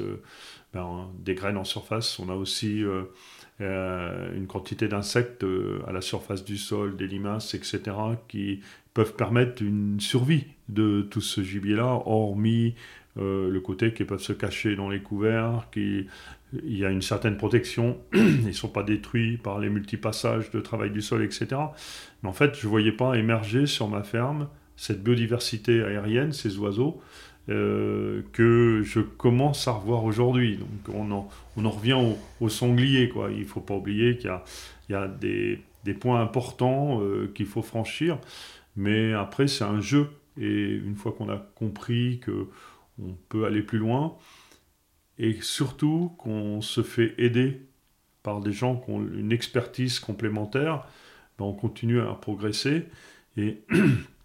[0.74, 2.20] ben, des graines en surface.
[2.20, 2.86] On a aussi
[3.62, 7.82] euh, une quantité d'insectes euh, à la surface du sol, des limaces, etc.,
[8.30, 8.62] qui
[8.94, 12.76] peuvent permettre une survie de tout ce gibier-là, hormis
[13.18, 16.08] euh, le côté qu'ils peuvent se cacher dans les couverts, qu'il
[16.64, 20.62] il y a une certaine protection, ils ne sont pas détruits par les multipassages de
[20.62, 21.48] travail du sol, etc.
[22.24, 24.48] Mais en fait, je ne voyais pas émerger sur ma ferme
[24.80, 27.02] cette biodiversité aérienne, ces oiseaux,
[27.50, 30.56] euh, que je commence à revoir aujourd'hui.
[30.56, 31.98] Donc on en, on en revient
[32.40, 33.10] au, sanglier.
[33.10, 33.30] Quoi.
[33.32, 34.32] Il ne faut pas oublier qu'il
[34.90, 38.20] y a, des, des, points importants euh, qu'il faut franchir.
[38.78, 40.08] Mais après, c'est un jeu.
[40.40, 44.16] Et une fois qu'on a compris qu'on peut aller plus loin,
[45.18, 47.60] et surtout qu'on se fait aider
[48.24, 50.88] par des gens qui ont une expertise complémentaire,
[51.38, 52.86] ben on continue à progresser.
[53.36, 53.58] Et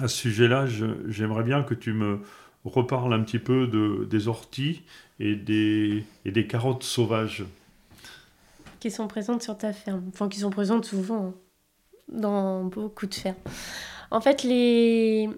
[0.00, 0.66] à ce sujet-là,
[1.08, 2.20] j'aimerais bien que tu me
[2.64, 4.82] reparle un petit peu de, des orties
[5.20, 7.44] et des, et des carottes sauvages.
[8.80, 10.04] Qui sont présentes sur ta ferme.
[10.12, 11.34] Enfin, qui sont présentes souvent
[12.08, 13.36] dans beaucoup de fermes.
[14.10, 15.28] En fait, les,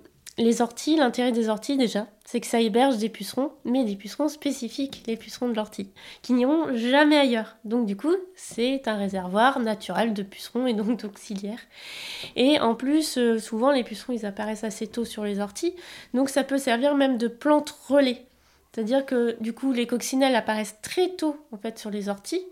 [0.40, 4.28] les orties, l'intérêt des orties déjà, c'est que ça héberge des pucerons, mais des pucerons
[4.28, 5.90] spécifiques, les pucerons de l'ortie,
[6.22, 7.56] qui n'iront jamais ailleurs.
[7.64, 11.60] Donc du coup, c'est un réservoir naturel de pucerons et donc d'auxiliaires.
[12.36, 15.74] Et en plus, euh, souvent les pucerons, ils apparaissent assez tôt sur les orties,
[16.14, 18.24] donc ça peut servir même de plante relais.
[18.72, 22.44] C'est-à-dire que du coup, les coccinelles apparaissent très tôt en fait sur les orties,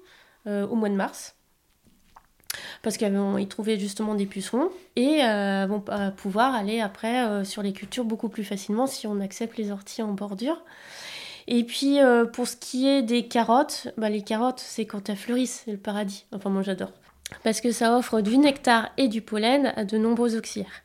[0.46, 1.37] euh, au mois de mars
[2.82, 5.82] parce qu'ils trouver justement des pucerons et euh, vont
[6.16, 10.02] pouvoir aller après euh, sur les cultures beaucoup plus facilement si on accepte les orties
[10.02, 10.62] en bordure.
[11.46, 15.16] Et puis euh, pour ce qui est des carottes, bah, les carottes c'est quand elles
[15.16, 16.26] fleurissent, c'est le paradis.
[16.32, 16.92] Enfin moi j'adore.
[17.42, 20.82] Parce que ça offre du nectar et du pollen à de nombreux auxiliaires.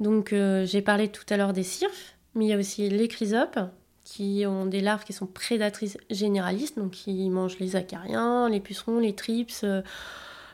[0.00, 0.34] Donc
[0.64, 3.58] j'ai parlé tout à l'heure des cirfes, mais il y a aussi les chrysopes
[4.04, 8.98] qui ont des larves qui sont prédatrices généralistes, donc qui mangent les acariens, les pucerons,
[8.98, 9.64] les trips,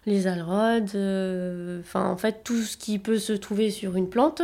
[0.07, 4.43] les alrodes, euh, enfin en fait tout ce qui peut se trouver sur une plante.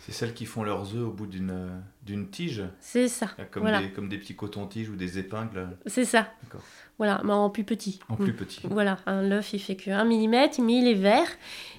[0.00, 1.70] C'est celles qui font leurs œufs au bout d'une,
[2.04, 3.28] d'une tige C'est ça.
[3.50, 6.28] Comme, des, comme des petits cotons-tiges ou des épingles C'est ça.
[6.98, 8.00] Voilà, mais en plus petit.
[8.10, 8.60] En plus petit.
[8.64, 11.28] Voilà, un l'œuf il fait que 1 mm, mais il est vert.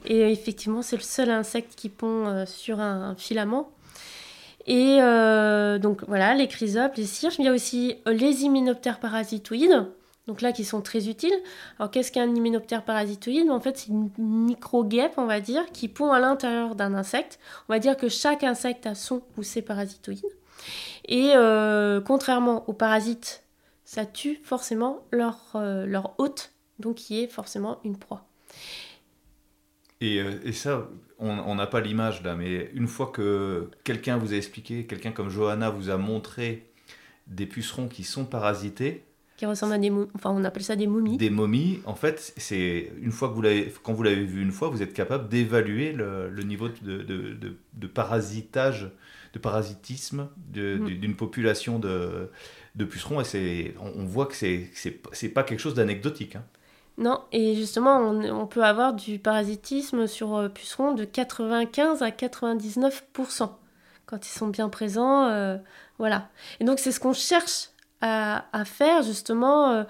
[0.05, 3.71] Et euh, effectivement, c'est le seul insecte qui pond euh, sur un, filament.
[4.65, 4.97] Et
[5.79, 7.37] donc voilà, les chrysopes, les cirques.
[7.37, 9.85] Il y a aussi les hyménoptères parasitoïdes
[10.27, 11.35] donc là qui sont très utiles.
[11.77, 13.49] Alors qu'est-ce qu'un hyménoptère parasitoïde?
[13.49, 17.39] En fait, c'est une micro-guêpe, on va dire, qui pond à l'intérieur d'un insecte.
[17.69, 20.25] On va dire que chaque insecte a son ou ses parasitoïdes.
[21.07, 23.43] Et euh, contrairement aux parasites,
[23.83, 28.25] ça tue forcément leur, euh, leur hôte, donc qui est forcément une proie.
[30.01, 34.33] Et, euh, et ça, on n'a pas l'image là, mais une fois que quelqu'un vous
[34.33, 36.69] a expliqué, quelqu'un comme Johanna vous a montré
[37.27, 39.04] des pucerons qui sont parasités,
[39.37, 41.17] qui ressemblent à des enfin on appelle ça des momies.
[41.17, 44.51] Des momies, en fait, c'est une fois que vous l'avez, quand vous l'avez vu une
[44.51, 48.89] fois, vous êtes capable d'évaluer le, le, niveau de, de, de, parasitage,
[49.33, 50.85] de parasitisme mm.
[50.85, 52.29] d'une population de,
[52.75, 56.37] de pucerons, et c'est, on, voit que c'est, c'est, pas quelque chose d'anecdotique.
[56.37, 56.43] Hein.
[56.97, 62.09] Non, et justement, on, on, peut avoir du parasitisme sur euh, pucerons de 95 à
[62.09, 63.49] 99%
[64.05, 65.57] quand ils sont bien présents, euh,
[65.97, 66.29] voilà.
[66.59, 67.69] Et donc c'est ce qu'on cherche
[68.01, 69.83] à, faire justement, euh,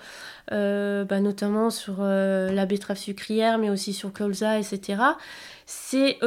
[0.51, 5.01] euh, bah, notamment sur euh, la betterave sucrière, mais aussi sur colza, etc.,
[5.65, 6.19] c'est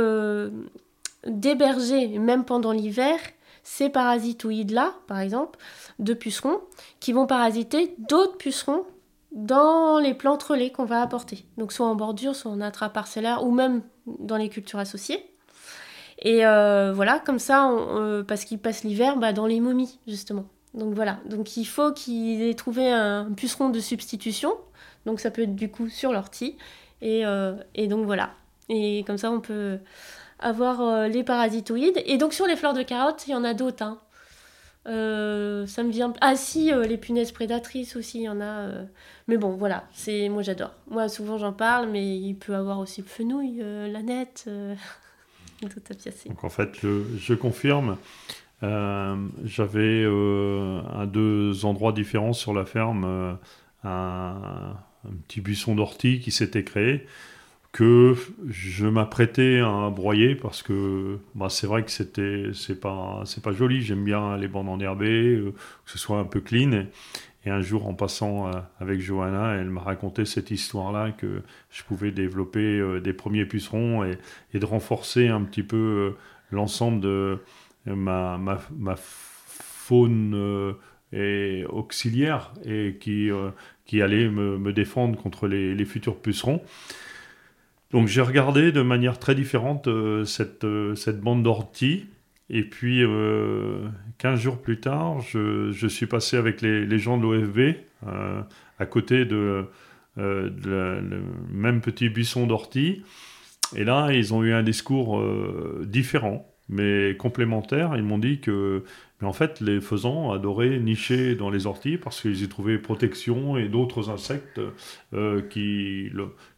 [1.27, 3.19] d'héberger, même pendant l'hiver,
[3.63, 5.59] ces parasitoïdes-là, par exemple,
[5.99, 6.61] de pucerons,
[7.01, 8.85] qui vont parasiter d'autres pucerons
[9.33, 11.45] dans les plantes relais qu'on va apporter.
[11.59, 15.25] Donc soit en bordure, soit en intraparcellaire, ou même dans les cultures associées.
[16.23, 17.71] Et voilà, comme ça,
[18.27, 20.47] parce qu'ils passent l'hiver bah, dans les momies, justement.
[20.75, 24.53] Donc voilà, donc il faut qu'ils aient trouvé un puceron de substitution.
[25.07, 26.57] Donc ça peut être du coup sur l'ortie.
[27.01, 27.55] Et, euh,
[27.87, 28.35] donc voilà.
[28.69, 29.79] Et comme ça on peut
[30.39, 32.03] avoir euh, les parasitoïdes.
[32.05, 33.83] Et donc sur les fleurs de carotte, il y en a d'autres.
[33.83, 33.99] Hein.
[34.87, 36.13] Euh, ça me vient.
[36.21, 38.69] Ah si, les punaises prédatrices aussi, il y en a.
[39.27, 40.73] Mais bon, voilà, c'est moi j'adore.
[40.91, 44.49] Moi souvent j'en parle, mais il peut avoir aussi le fenouil, la nette,
[45.61, 47.97] tout à Donc en fait, je confirme.
[48.63, 53.35] Euh, j'avais euh, à deux endroits différents sur la ferme euh,
[53.85, 54.77] un,
[55.27, 57.07] petit buisson d'ortie qui s'était créé.
[57.73, 58.17] que
[58.49, 63.53] je m'apprêtais à broyer parce que bah, c'est vrai que c'était c'est pas c'est pas
[63.53, 65.53] joli j'aime bien les bandes enherbées euh,
[65.85, 69.71] que ce soit un peu clean et, un jour en passant euh, avec Johanna elle
[69.71, 74.19] m'a raconté cette histoire là que je pouvais développer euh, des premiers pucerons et,
[74.55, 76.15] de renforcer un petit peu
[76.51, 77.39] l'ensemble de
[77.95, 78.57] ma,
[78.97, 80.75] faune
[81.13, 83.31] et auxiliaire et qui
[83.87, 86.63] qui allait me, défendre contre les, futurs pucerons
[87.91, 92.07] donc j'ai regardé de manière très différente euh, cette, euh, bande d'ortie.
[92.51, 97.77] Et puis, euh, 15 jours plus tard, je, suis passé avec les, gens de l'OFB
[98.07, 98.41] euh,
[98.79, 99.67] à côté de,
[100.17, 103.03] le même petit buisson d'ortie.
[103.77, 105.23] Et là, ils ont eu un discours
[105.85, 107.97] différent, mais complémentaire.
[107.97, 108.85] Ils m'ont dit que
[109.21, 113.57] mais en fait, les faisans adoraient nicher dans les orties parce qu'ils y trouvaient protection
[113.57, 114.61] et d'autres insectes
[115.13, 116.09] euh, qui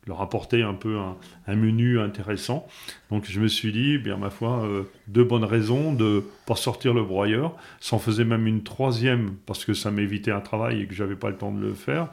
[0.07, 1.17] leur apportaient un peu un,
[1.57, 2.67] menu intéressant.
[3.11, 6.93] Donc je me suis dit, bien ma foi, euh, deux bonnes raisons de pas sortir
[6.93, 7.57] le broyeur.
[7.81, 11.31] S'en faisait même une troisième parce que ça m'évitait un travail et que j'avais pas
[11.31, 12.11] le temps de le faire.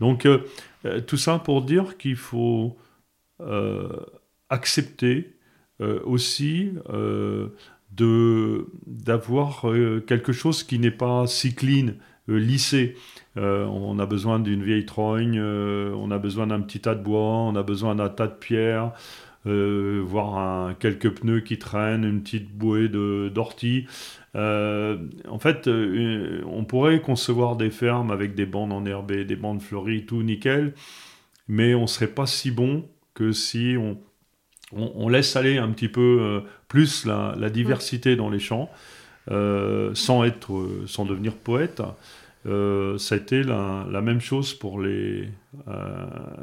[0.00, 0.40] Donc euh,
[1.06, 2.76] tout ça pour dire qu'il faut
[4.48, 5.35] accepter
[5.80, 6.72] aussi
[7.96, 11.92] de d'avoir euh, quelque chose qui n'est pas si clean,
[12.28, 12.96] euh, lissé.
[13.36, 17.20] Euh, on a besoin d'une vieille trogne, on a besoin d'un petit tas de bois,
[17.20, 18.92] on a besoin d'un tas de pierres,
[19.44, 23.86] voire quelques pneus qui traînent, une petite bouée d'ortie.
[24.34, 30.22] en fait, on pourrait concevoir des fermes avec des bandes enherbées, des bandes fleuries, tout
[30.22, 30.72] nickel,
[31.46, 33.98] mais on serait pas si bon que si on,
[34.72, 38.70] on, laisse aller un petit peu euh, plus la, diversité dans les champs,
[39.30, 41.82] euh, sans, être, euh, sans devenir poète.
[42.44, 45.28] ça a été la, même chose pour les,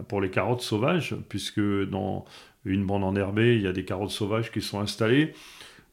[0.08, 2.26] pour les carottes sauvages, puisque dans
[2.66, 5.34] une bande enherbée, il y a des carottes sauvages qui sont installées.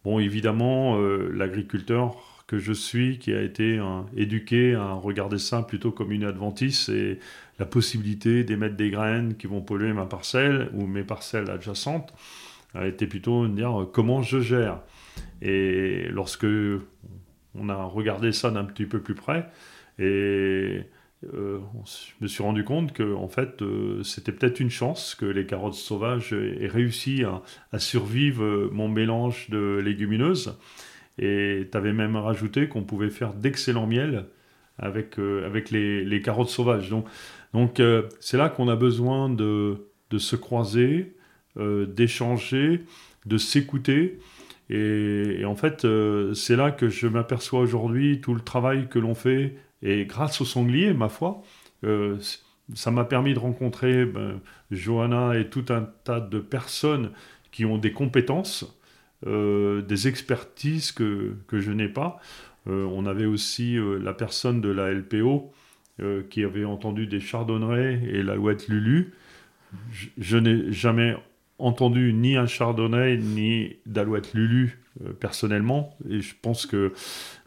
[0.04, 2.16] Bon, évidemment, l'agriculteur
[2.51, 3.80] que je suis, qui a été
[4.16, 7.20] éduqué à regarder ça plutôt comme une adventice et
[7.61, 12.12] la possibilité d'émettre des graines qui vont polluer ma parcelle ou mes parcelles adjacentes,
[12.74, 14.80] a été plutôt de dire euh, comment je gère.
[15.42, 16.46] Et lorsque
[17.55, 19.46] on a regardé ça d'un petit peu plus près,
[20.01, 20.82] et
[21.32, 25.26] euh, je me suis rendu compte que en fait euh, c'était peut-être une chance que
[25.26, 30.59] les carottes sauvages aient réussi à, à survivre mon mélange de légumineuses
[31.18, 34.26] et tu avais même rajouté qu'on pouvait faire d'excellents miels
[34.78, 36.88] avec, euh, avec les, les, carottes sauvages.
[36.90, 37.06] Donc,
[37.52, 41.14] donc euh, c'est là qu'on a besoin de, de se croiser,
[41.58, 42.84] euh, d'échanger,
[43.26, 44.18] de s'écouter.
[44.70, 45.84] Et, en fait,
[46.34, 49.56] c'est là que je m'aperçois aujourd'hui tout le travail que l'on fait.
[49.82, 51.42] Et grâce au sanglier, ma foi,
[51.82, 54.40] ça m'a permis de rencontrer ben,
[54.70, 57.11] Johanna et tout un tas de personnes
[57.50, 58.79] qui ont des compétences
[59.26, 62.20] euh, des expertises que, que je n'ai pas.
[62.68, 65.52] Euh, on avait aussi euh, la personne de la LPO
[66.30, 69.12] qui avait entendu des chardonnerets et l'alouette Lulu.
[70.16, 71.14] Je, n'ai jamais
[71.58, 74.78] entendu ni un chardonnay ni d'alouette Lulu
[75.20, 76.94] personnellement et je pense que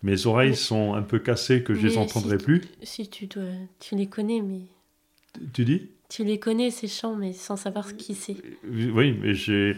[0.04, 2.62] mes oreilles sont un peu cassées que je les entendrai plus.
[2.84, 3.42] Si tu dois,
[3.80, 4.68] tu les connais mais.
[5.52, 5.90] Tu dis?
[6.14, 8.36] Tu les connais, ces chants, mais sans savoir ce qui c'est.
[8.64, 9.76] Oui, mais j'ai.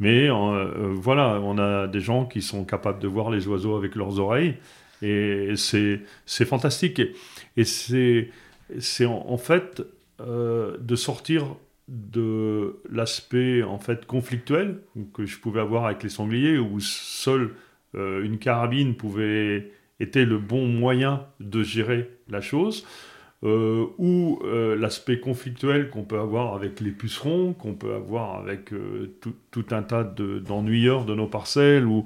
[0.00, 3.94] Mais euh, voilà, on a des gens qui sont capables de voir les oiseaux avec
[3.94, 4.56] leurs oreilles.
[5.00, 6.04] Et c'est,
[6.44, 7.00] fantastique.
[7.56, 8.30] Et, c'est,
[9.06, 9.82] en, fait
[10.20, 11.56] euh, de sortir
[11.88, 14.82] de l'aspect en fait conflictuel
[15.14, 17.54] que je pouvais avoir avec les sangliers, où seule
[17.94, 22.84] euh, une carabine pouvait était le bon moyen de gérer la chose.
[23.44, 28.72] Euh, ou euh, l'aspect conflictuel qu'on peut avoir avec les pucerons, qu'on peut avoir avec
[28.72, 32.04] euh, tout, un tas d'ennuyeurs de, nos parcelles, où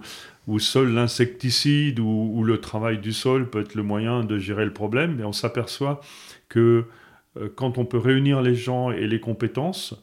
[0.59, 5.17] seul l'insecticide ou, le travail du sol peut être le moyen de gérer le problème,
[5.17, 6.03] mais on s'aperçoit
[6.51, 6.85] que
[7.55, 9.95] quand on peut réunir les gens et les compétences,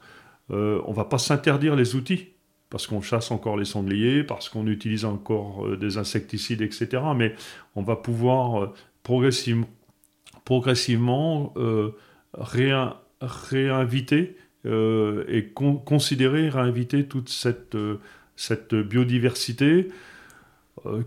[0.50, 2.30] on va pas s'interdire les outils
[2.72, 7.04] parce qu'on chasse encore les sangliers, parce qu'on utilise encore des insecticides, etc.
[7.16, 7.36] Mais
[7.76, 8.74] on va pouvoir
[9.04, 9.68] progressivement
[10.50, 11.92] progressivement euh,
[13.22, 14.36] réinviter
[14.66, 18.00] euh, et considérer, réinviter toute cette, euh,
[18.72, 19.90] biodiversité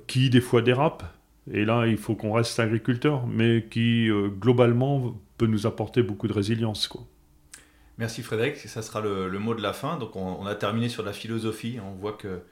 [0.07, 1.03] qui des fois dérape.
[1.51, 6.33] Et là, il faut qu'on reste agriculteur, mais qui globalement peut nous apporter beaucoup de
[6.33, 6.87] résilience.
[6.87, 7.01] Quoi.
[7.99, 9.99] Merci Frédéric, ça sera le, mot de la fin.
[9.99, 11.79] Donc on, a terminé sur la philosophie.
[11.85, 12.43] On voit que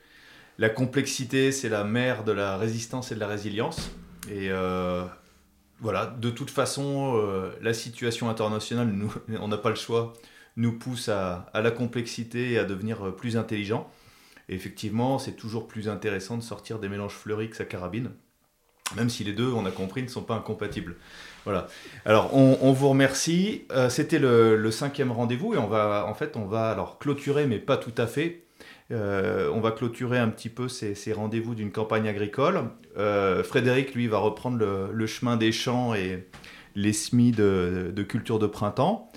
[0.58, 3.92] la complexité, c'est la mère de la résistance et de la résilience.
[4.28, 4.50] Et
[5.80, 8.92] voilà, de toute façon, euh, la situation internationale,
[9.40, 10.12] on n'a pas le choix.
[10.56, 13.90] nous pousse à, la complexité et à devenir plus intelligent.
[14.48, 18.10] Effectivement, c'est toujours plus intéressant de sortir des mélanges fleuris que sa carabine,
[18.96, 20.96] même si les deux, on a compris, ne sont pas incompatibles.
[21.44, 21.68] Voilà.
[22.04, 23.64] Alors, on, vous remercie.
[23.88, 27.60] C'était le, le, cinquième rendez-vous et on va, en fait, on va alors clôturer, mais
[27.60, 28.42] pas tout à fait,
[28.92, 32.70] euh, on va clôturer un petit peu ces, rendez-vous d'une campagne agricole.
[32.98, 36.26] Euh, Frédéric, lui, va reprendre le, chemin des champs et
[36.74, 39.10] les semis de, culture de printemps.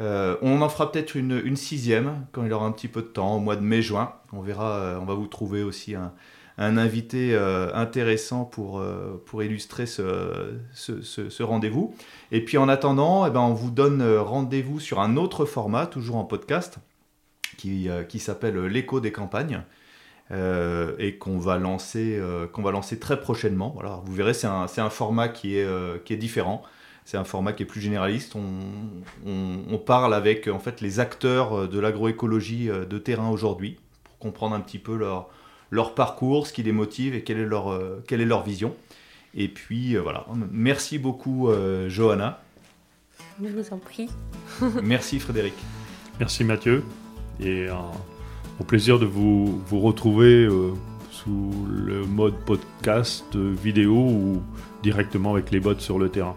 [0.00, 3.36] Euh, on en fera peut-être une, sixième quand il aura un petit peu de temps,
[3.36, 4.14] au mois de mai-juin.
[4.32, 6.12] On verra, on va vous trouver aussi un,
[6.58, 7.36] invité
[7.72, 8.82] intéressant pour,
[9.26, 11.94] pour illustrer ce, rendez-vous.
[12.32, 16.16] Et puis en attendant, eh ben, on vous donne rendez-vous sur un autre format, toujours
[16.16, 16.80] en podcast
[17.66, 19.62] euh, qui, s'appelle L'écho des campagnes.
[20.32, 23.72] Euh, et qu'on va lancer euh, qu'on va lancer très prochainement.
[23.74, 26.62] Voilà, vous verrez, c'est un, un, format qui est, qui est différent.
[27.04, 28.36] C'est un format qui est plus généraliste.
[28.36, 28.44] On,
[29.26, 34.60] on, parle avec en fait les acteurs de l'agroécologie de terrain aujourd'hui pour comprendre un
[34.60, 35.28] petit peu leur,
[35.70, 37.76] leur parcours, ce qui les motive et quelle est leur,
[38.06, 38.76] quelle est leur vision.
[39.34, 41.50] Et puis voilà, merci beaucoup
[41.88, 42.40] Johanna.
[43.42, 44.08] Je vous en prie.
[44.84, 45.54] merci Frédéric.
[46.20, 46.84] Merci Mathieu
[47.42, 47.68] et
[48.60, 50.72] au plaisir de vous, vous retrouver euh,
[51.10, 54.42] sous le mode podcast, vidéo ou
[54.82, 56.36] directement avec les bots sur le terrain.